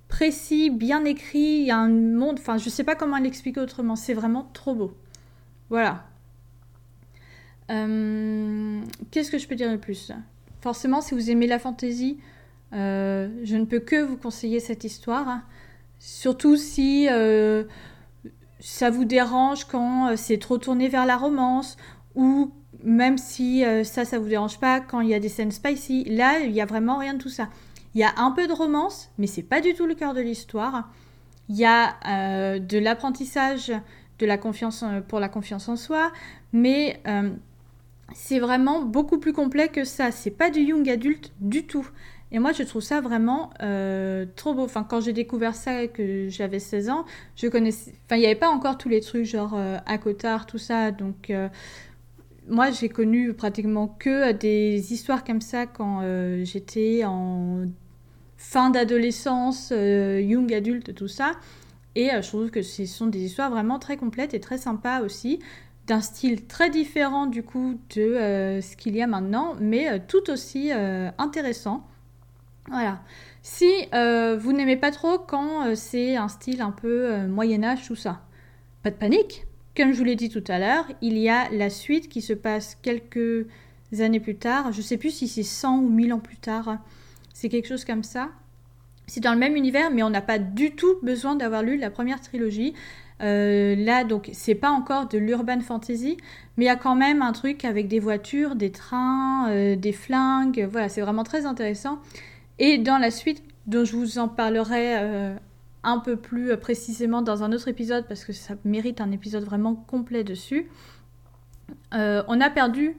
précis, 0.08 0.70
bien 0.70 1.04
écrit, 1.06 1.40
il 1.40 1.66
y 1.66 1.72
a 1.72 1.78
un 1.78 1.90
monde, 1.90 2.38
enfin 2.40 2.58
je 2.58 2.70
sais 2.70 2.84
pas 2.84 2.96
comment 2.96 3.18
l'expliquer 3.18 3.60
autrement, 3.60 3.96
c'est 3.96 4.14
vraiment 4.14 4.50
trop 4.54 4.74
beau. 4.74 4.94
Voilà. 5.70 6.06
Euh, 7.70 8.82
qu'est-ce 9.12 9.30
que 9.30 9.38
je 9.38 9.48
peux 9.48 9.56
dire 9.56 9.72
de 9.72 9.78
plus? 9.78 10.12
Forcément, 10.62 11.02
si 11.02 11.14
vous 11.14 11.30
aimez 11.30 11.46
la 11.46 11.60
fantaisie, 11.60 12.18
euh, 12.74 13.30
je 13.44 13.56
ne 13.56 13.66
peux 13.66 13.80
que 13.80 14.02
vous 14.02 14.18
conseiller 14.18 14.60
cette 14.60 14.84
histoire, 14.84 15.28
hein. 15.28 15.44
surtout 15.98 16.56
si 16.56 17.08
euh, 17.10 17.64
ça 18.60 18.92
vous 18.92 19.06
dérange 19.06 19.66
quand 19.66 20.10
euh, 20.10 20.16
c'est 20.16 20.38
trop 20.38 20.60
tourné 20.60 20.88
vers 20.88 21.06
la 21.08 21.18
romance 21.18 21.78
ou 22.14 22.52
même 22.84 23.18
si 23.18 23.66
ça, 23.84 24.06
ça 24.06 24.20
vous 24.20 24.30
dérange 24.30 24.58
pas 24.58 24.80
quand 24.80 25.02
il 25.02 25.10
y 25.10 25.14
a 25.14 25.20
des 25.20 25.28
scènes 25.28 25.52
spicy. 25.52 26.06
Là, 26.06 26.40
il 26.40 26.52
y 26.52 26.62
a 26.62 26.66
vraiment 26.66 26.98
rien 26.98 27.16
de 27.16 27.22
tout 27.22 27.30
ça. 27.30 27.50
Il 27.94 28.00
y 28.00 28.06
a 28.06 28.14
un 28.16 28.32
peu 28.32 28.48
de 28.48 28.54
romance, 28.54 29.10
mais 29.18 29.28
c'est 29.28 29.44
pas 29.44 29.60
du 29.60 29.74
tout 29.74 29.86
le 29.86 29.96
cœur 29.96 30.14
de 30.14 30.22
l'histoire. 30.22 30.90
Il 31.50 31.58
y 31.58 31.66
a 31.66 32.58
de 32.58 32.78
l'apprentissage 32.78 33.74
de 34.20 34.26
la 34.26 34.38
confiance 34.38 34.86
pour 35.10 35.20
la 35.20 35.28
confiance 35.28 35.68
en 35.68 35.76
soi, 35.76 36.14
mais 36.54 37.02
c'est 38.14 38.40
vraiment 38.40 38.82
beaucoup 38.82 39.20
plus 39.20 39.34
complet 39.34 39.68
que 39.68 39.84
ça. 39.84 40.12
C'est 40.12 40.32
pas 40.32 40.50
du 40.50 40.62
young 40.62 40.88
adulte 40.90 41.34
du 41.42 41.66
tout. 41.66 41.88
Et 42.32 42.38
moi, 42.38 42.52
je 42.52 42.64
trouve 42.64 42.82
ça 42.82 43.02
vraiment 43.02 43.50
euh, 43.62 44.26
trop 44.36 44.54
beau. 44.54 44.64
Enfin, 44.64 44.84
quand 44.88 45.02
j'ai 45.02 45.14
découvert 45.14 45.56
ça, 45.56 45.88
que 45.88 46.30
j'avais 46.30 46.60
16 46.60 46.90
ans, 46.90 47.06
je 47.36 47.48
connaissais. 47.48 47.94
Enfin, 48.06 48.18
il 48.18 48.20
n'y 48.20 48.26
avait 48.28 48.36
pas 48.36 48.50
encore 48.50 48.78
tous 48.78 48.90
les 48.90 49.02
trucs 49.02 49.26
genre 49.26 49.54
euh, 49.56 49.78
Akotard, 49.88 50.46
tout 50.46 50.60
ça. 50.60 50.92
Donc, 50.92 51.32
euh, 51.32 51.50
moi, 52.48 52.70
j'ai 52.72 52.90
connu 52.90 53.34
pratiquement 53.34 53.88
que 53.88 54.32
des 54.34 54.94
histoires 54.94 55.24
comme 55.24 55.42
ça 55.42 55.66
quand 55.66 56.02
j'étais 56.44 57.04
en 57.06 57.66
fin 58.38 58.72
d'adolescence, 58.72 59.72
young 59.72 60.52
adulte, 60.52 60.96
tout 60.96 61.08
ça. 61.08 61.34
Et 61.96 62.10
je 62.10 62.28
trouve 62.28 62.50
que 62.50 62.64
ce 62.64 62.86
sont 62.88 63.06
des 63.06 63.20
histoires 63.20 63.52
vraiment 63.52 63.78
très 63.78 63.98
complètes 63.98 64.34
et 64.34 64.40
très 64.40 64.58
sympas 64.58 65.02
aussi 65.02 65.40
d'un 65.86 66.02
style 66.02 66.48
très 66.48 66.72
différent 66.72 67.28
du 67.28 67.44
coup 67.44 67.76
de 67.96 68.60
ce 68.62 68.76
qu'il 68.76 68.96
y 68.96 69.02
a 69.04 69.08
maintenant, 69.08 69.56
mais 69.60 70.00
tout 70.08 70.32
aussi 70.32 70.72
intéressant. 71.20 71.86
Voilà. 72.70 73.00
Si 73.42 73.72
euh, 73.94 74.38
vous 74.38 74.54
n'aimez 74.54 74.78
pas 74.78 74.92
trop 74.92 75.18
quand 75.18 75.66
euh, 75.66 75.76
c'est 75.76 76.16
un 76.16 76.28
style 76.28 76.62
un 76.62 76.72
peu 76.72 77.08
euh, 77.08 77.28
Moyen 77.28 77.64
Âge, 77.64 77.86
tout 77.88 77.96
ça, 77.96 78.22
pas 78.84 78.92
de 78.92 78.96
panique. 78.96 79.46
Comme 79.76 79.94
je 79.94 79.98
vous 79.98 80.04
l'ai 80.04 80.16
dit 80.16 80.30
tout 80.30 80.44
à 80.48 80.60
l'heure, 80.60 80.86
il 81.02 81.18
y 81.18 81.30
a 81.30 81.50
la 81.50 81.70
suite 81.70 82.10
qui 82.10 82.22
se 82.22 82.34
passe 82.34 82.78
quelques 82.82 83.48
années 84.00 84.20
plus 84.20 84.36
tard. 84.36 84.72
Je 84.72 84.82
sais 84.82 84.98
plus 84.98 85.12
si 85.12 85.28
c'est 85.28 85.44
100 85.44 85.80
ou 85.80 85.90
1000 85.90 86.14
ans 86.14 86.20
plus 86.20 86.38
tard. 86.38 86.78
C'est 87.34 87.50
quelque 87.50 87.68
chose 87.68 87.86
comme 87.86 88.04
ça. 88.04 88.30
C'est 89.08 89.22
dans 89.22 89.34
le 89.34 89.40
même 89.40 89.56
univers, 89.56 89.90
mais 89.90 90.04
on 90.04 90.10
n'a 90.10 90.22
pas 90.22 90.38
du 90.38 90.76
tout 90.76 90.98
besoin 91.02 91.36
d'avoir 91.36 91.64
lu 91.64 91.78
la 91.78 91.90
première 91.90 92.20
trilogie. 92.20 92.74
là, 93.20 94.04
donc, 94.04 94.30
c'est 94.34 94.54
pas 94.54 94.70
encore 94.70 95.08
de 95.08 95.18
l'urban 95.18 95.62
fantasy, 95.62 96.18
mais 96.58 96.66
il 96.66 96.68
y 96.68 96.72
a 96.72 96.76
quand 96.76 96.96
même 96.96 97.22
un 97.22 97.32
truc 97.32 97.66
avec 97.66 97.88
des 97.88 98.00
voitures, 98.00 98.56
des 98.56 98.72
trains, 98.72 99.76
des 99.76 99.94
flingues. 99.94 100.68
Voilà, 100.70 100.90
c'est 100.90 101.02
vraiment 101.02 101.24
très 101.24 101.46
intéressant. 101.46 102.00
Et 102.60 102.78
dans 102.78 102.98
la 102.98 103.10
suite, 103.10 103.44
dont 103.68 103.86
je 103.86 103.96
vous 103.96 104.20
en 104.20 104.28
parlerai 104.28 104.98
euh, 104.98 105.36
un 105.84 106.00
peu 106.00 106.18
plus 106.18 106.56
précisément 106.58 107.22
dans 107.22 107.44
un 107.44 107.52
autre 107.54 107.70
épisode, 107.70 108.06
parce 108.08 108.26
que 108.26 108.34
ça 108.34 108.56
mérite 108.66 109.02
un 109.02 109.12
épisode 109.12 109.44
vraiment 109.44 109.76
complet 109.76 110.24
dessus, 110.24 110.70
euh, 111.94 112.24
on 112.28 112.40
a 112.42 112.50
perdu... 112.50 112.96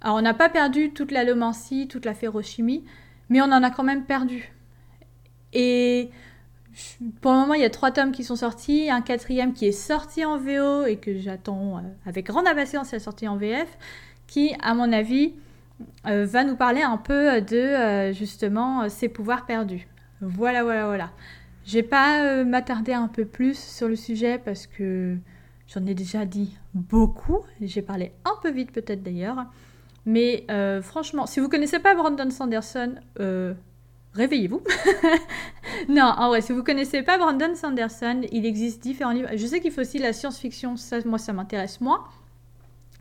Alors 0.00 0.16
on 0.16 0.22
n'a 0.22 0.34
pas 0.34 0.48
perdu 0.48 0.92
toute 0.92 1.12
la 1.12 1.22
lomancie, 1.22 1.86
toute 1.86 2.04
la 2.04 2.14
ferrochimie, 2.14 2.84
mais 3.28 3.40
on 3.40 3.44
en 3.44 3.62
a 3.62 3.70
quand 3.70 3.84
même 3.84 4.04
perdu. 4.04 4.52
Et 5.52 6.10
pour 7.20 7.32
le 7.32 7.38
moment, 7.38 7.54
il 7.54 7.60
y 7.60 7.64
a 7.64 7.70
trois 7.70 7.92
tomes 7.92 8.12
qui 8.12 8.24
sont 8.24 8.36
sortis, 8.36 8.90
un 8.90 9.00
quatrième 9.00 9.52
qui 9.52 9.66
est 9.66 9.72
sorti 9.72 10.24
en 10.24 10.38
VO 10.38 10.86
et 10.86 10.96
que 10.96 11.18
j'attends 11.18 11.78
euh, 11.78 11.80
avec 12.04 12.26
grande 12.26 12.48
impatience 12.48 12.92
la 12.92 12.98
sortie 12.98 13.28
en 13.28 13.36
VF, 13.36 13.68
qui, 14.26 14.54
à 14.60 14.74
mon 14.74 14.92
avis, 14.92 15.34
va 16.04 16.44
nous 16.44 16.56
parler 16.56 16.82
un 16.82 16.96
peu 16.96 17.40
de 17.40 18.12
justement 18.12 18.88
ses 18.88 19.08
pouvoirs 19.08 19.46
perdus. 19.46 19.88
Voilà, 20.20 20.62
voilà, 20.62 20.86
voilà. 20.86 21.10
Je 21.64 21.74
vais 21.74 21.82
pas 21.82 22.44
m'attarder 22.44 22.92
un 22.92 23.08
peu 23.08 23.24
plus 23.24 23.58
sur 23.58 23.88
le 23.88 23.96
sujet 23.96 24.38
parce 24.38 24.66
que 24.66 25.16
j'en 25.68 25.86
ai 25.86 25.94
déjà 25.94 26.24
dit 26.24 26.56
beaucoup. 26.74 27.40
J'ai 27.60 27.82
parlé 27.82 28.12
un 28.24 28.34
peu 28.42 28.50
vite 28.50 28.72
peut-être 28.72 29.02
d'ailleurs. 29.02 29.46
Mais 30.06 30.46
franchement, 30.82 31.26
si 31.26 31.40
vous 31.40 31.48
connaissez 31.48 31.78
pas 31.78 31.94
Brandon 31.94 32.30
Sanderson, 32.30 32.94
réveillez-vous. 34.14 34.62
non, 35.88 36.04
en 36.04 36.28
vrai, 36.28 36.40
si 36.40 36.52
vous 36.52 36.62
connaissez 36.62 37.02
pas 37.02 37.18
Brandon 37.18 37.54
Sanderson, 37.54 38.22
il 38.30 38.46
existe 38.46 38.82
différents 38.82 39.12
livres. 39.12 39.28
Je 39.34 39.46
sais 39.46 39.60
qu'il 39.60 39.72
faut 39.72 39.80
aussi 39.80 39.98
la 39.98 40.12
science-fiction, 40.12 40.76
ça, 40.76 40.98
moi, 41.04 41.18
ça 41.18 41.32
m'intéresse 41.32 41.80
moins. 41.80 42.04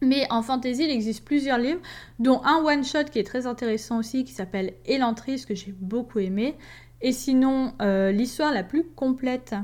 Mais 0.02 0.26
en 0.32 0.42
fantasy, 0.42 0.84
il 0.84 0.90
existe 0.90 1.24
plusieurs 1.24 1.58
livres, 1.58 1.82
dont 2.20 2.42
un 2.44 2.64
one-shot 2.64 3.06
qui 3.12 3.20
est 3.20 3.24
très 3.24 3.46
intéressant 3.46 4.00
aussi, 4.00 4.24
qui 4.24 4.34
s'appelle 4.34 4.74
Elantris, 4.86 5.46
que 5.48 5.54
j'ai 5.54 5.74
beaucoup 5.80 6.20
aimé. 6.20 6.56
Et 7.02 7.12
sinon, 7.12 7.74
euh, 7.82 8.12
l'histoire 8.12 8.52
la 8.52 8.64
plus 8.64 8.84
complète, 8.84 9.56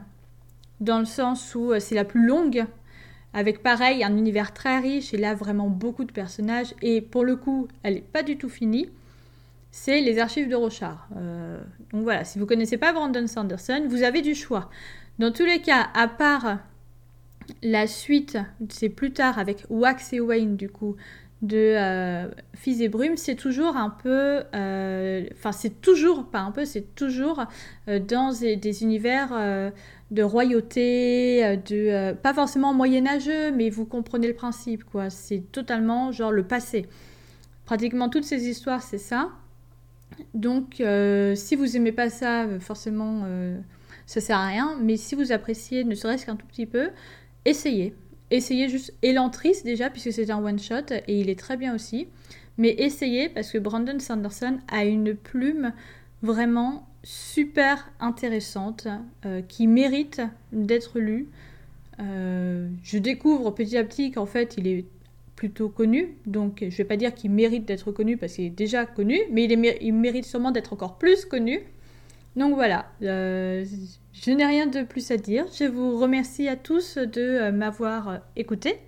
dans 0.80 1.00
le 1.00 1.06
sens 1.06 1.56
où 1.56 1.72
euh, 1.72 1.80
c'est 1.80 1.96
la 1.96 2.06
plus 2.06 2.26
longue, 2.26 2.66
avec 3.34 3.64
pareil, 3.64 4.04
un 4.04 4.16
univers 4.16 4.54
très 4.54 4.80
riche, 4.80 5.14
et 5.14 5.18
là, 5.18 5.34
vraiment 5.34 5.70
beaucoup 5.70 6.06
de 6.06 6.12
personnages. 6.12 6.74
Et 6.82 7.02
pour 7.02 7.24
le 7.24 7.36
coup, 7.36 7.68
elle 7.84 7.96
n'est 7.96 8.02
pas 8.02 8.24
du 8.24 8.38
tout 8.38 8.50
finie 8.50 8.90
c'est 9.72 10.02
les 10.02 10.18
archives 10.18 10.50
de 10.50 10.56
Rochard. 10.56 11.08
Euh, 11.18 11.62
donc 11.94 12.02
voilà, 12.02 12.24
si 12.24 12.40
vous 12.40 12.46
ne 12.46 12.50
connaissez 12.50 12.78
pas 12.78 12.94
Brandon 12.94 13.28
Sanderson, 13.28 13.86
vous 13.88 14.02
avez 14.02 14.24
du 14.24 14.34
choix. 14.34 14.72
Dans 15.20 15.32
tous 15.32 15.46
les 15.46 15.62
cas, 15.62 15.88
à 15.94 16.08
part 16.08 16.58
la 17.64 17.88
suite, 17.88 18.38
c'est 18.70 18.90
plus 18.90 19.12
tard 19.12 19.40
avec 19.40 19.66
Wax 19.70 20.14
et 20.14 20.20
Wayne 20.20 20.56
du 20.56 20.70
coup, 20.70 20.96
de 21.42 21.58
euh, 21.58 22.28
Fils 22.56 22.82
et 22.82 22.90
Brume, 22.90 23.16
c'est 23.16 23.36
toujours 23.36 23.78
un 23.78 23.90
peu, 23.90 24.44
euh, 24.56 25.26
enfin 25.34 25.52
c'est 25.52 25.82
toujours, 25.82 26.26
pas 26.26 26.40
un 26.40 26.52
peu, 26.52 26.66
c'est 26.66 26.96
toujours 26.96 27.46
dans 27.88 28.34
des, 28.34 28.84
univers 28.84 29.72
de 30.12 30.24
royauté, 30.24 31.58
de 31.68 32.14
pas 32.14 32.34
forcément 32.34 32.74
moyenâgeux, 32.74 33.52
mais 33.52 33.70
vous 33.70 33.86
comprenez 33.86 34.28
le 34.28 34.34
principe 34.34 34.84
quoi. 34.84 35.10
C'est 35.10 35.52
totalement 35.52 36.12
genre 36.12 36.32
le 36.32 36.44
passé. 36.44 36.88
Pratiquement 37.66 38.10
toutes 38.10 38.24
ces 38.24 38.48
histoires, 38.48 38.82
c'est 38.82 38.98
ça. 38.98 39.30
Donc, 40.34 40.82
euh, 40.82 41.36
si 41.36 41.56
vous 41.56 41.76
aimez 41.76 41.92
pas 41.92 42.10
ça, 42.10 42.44
euh, 42.44 42.60
forcément, 42.60 43.24
euh, 43.26 43.58
ça 44.06 44.22
sert 44.22 44.38
à 44.38 44.48
rien. 44.48 44.78
Mais 44.82 44.98
si 44.98 45.16
vous 45.16 45.32
appréciez, 45.32 45.84
ne 45.84 45.96
serait-ce 45.96 46.26
qu'un 46.26 46.36
tout 46.36 46.46
petit 46.48 46.66
peu, 46.66 46.90
essayez. 47.48 47.96
Essayez 48.30 48.70
juste 48.70 48.94
Elantris 49.02 49.64
déjà, 49.64 49.90
puisque 49.90 50.12
c'est 50.12 50.30
un 50.30 50.44
one-shot, 50.44 50.94
et 51.08 51.20
il 51.20 51.30
est 51.30 51.40
très 51.40 51.58
bien 51.58 51.74
aussi. 51.74 52.08
Mais 52.58 52.76
essayez, 52.78 53.30
parce 53.30 53.52
que 53.52 53.58
Brandon 53.58 54.00
Sanderson 54.00 54.58
a 54.68 54.84
une 54.86 55.16
plume 55.16 55.74
vraiment 56.22 56.88
super 57.04 57.90
intéressante, 58.00 58.88
qui 59.48 59.68
mérite 59.68 60.22
d'être 60.52 61.00
lue. 61.00 61.30
je 62.00 62.98
découvre 62.98 63.52
petit 63.52 63.78
à 63.78 63.84
petit 63.84 64.12
qu'en 64.12 64.26
fait, 64.26 64.56
il 64.58 64.68
est 64.68 64.86
plutôt 65.38 65.70
connu, 65.70 66.16
donc 66.26 66.58
je 66.60 66.66
ne 66.66 66.72
vais 66.72 66.84
pas 66.84 66.98
dire 66.98 67.14
qu'il 67.14 67.32
mérite 67.32 67.64
d'être 67.64 67.92
connu 67.92 68.18
parce 68.18 68.34
qu'il 68.34 68.46
est 68.46 68.50
déjà 68.50 68.86
connu, 68.86 69.20
mais 69.32 69.46
il, 69.46 69.94
mérite 69.94 70.26
sûrement 70.26 70.52
d'être 70.52 70.74
encore 70.74 70.98
plus 70.98 71.26
connu. 71.26 71.62
Donc 72.36 72.56
voilà, 72.56 72.88
euh, 73.04 73.64
je 74.24 74.32
n'ai 74.32 74.46
rien 74.46 74.68
de 74.68 74.84
plus 74.84 75.12
à 75.12 75.18
dire. 75.18 75.46
Je 75.58 75.66
vous 75.66 75.98
remercie 76.00 76.48
à 76.48 76.56
tous 76.56 76.98
de 76.98 77.22
euh, 77.22 77.52
m'avoir 77.52 78.10
euh, 78.10 78.18
écouté, 78.36 78.80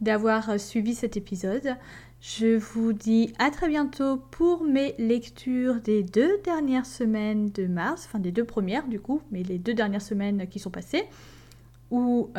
d'avoir 0.00 0.58
suivi 0.58 0.94
cet 0.94 1.16
épisode. 1.16 1.76
Je 2.20 2.56
vous 2.56 2.92
dis 2.92 3.32
à 3.38 3.50
très 3.50 3.68
bientôt 3.68 4.16
pour 4.30 4.64
mes 4.64 4.94
lectures 4.98 5.80
des 5.80 6.02
deux 6.02 6.38
dernières 6.44 6.86
semaines 6.86 7.50
de 7.50 7.66
mars, 7.66 8.04
enfin 8.06 8.20
des 8.20 8.30
deux 8.30 8.44
premières 8.44 8.86
du 8.86 9.00
coup, 9.00 9.22
mais 9.32 9.42
les 9.42 9.58
deux 9.58 9.74
dernières 9.74 10.02
semaines 10.02 10.46
qui 10.46 10.60
sont 10.60 10.70
passées, 10.70 11.04
où 11.90 12.30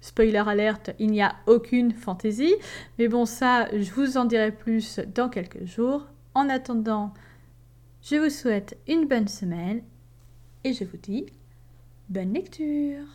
Spoiler 0.00 0.42
alerte, 0.46 0.90
il 0.98 1.10
n'y 1.10 1.22
a 1.22 1.36
aucune 1.46 1.92
fantaisie. 1.92 2.54
Mais 2.98 3.08
bon, 3.08 3.26
ça, 3.26 3.68
je 3.72 3.90
vous 3.92 4.16
en 4.16 4.24
dirai 4.24 4.50
plus 4.50 4.98
dans 5.14 5.28
quelques 5.28 5.64
jours. 5.66 6.06
En 6.34 6.48
attendant, 6.48 7.12
je 8.02 8.16
vous 8.16 8.30
souhaite 8.30 8.78
une 8.88 9.06
bonne 9.06 9.28
semaine 9.28 9.82
et 10.64 10.72
je 10.72 10.84
vous 10.84 10.98
dis 10.98 11.26
bonne 12.08 12.34
lecture 12.34 13.06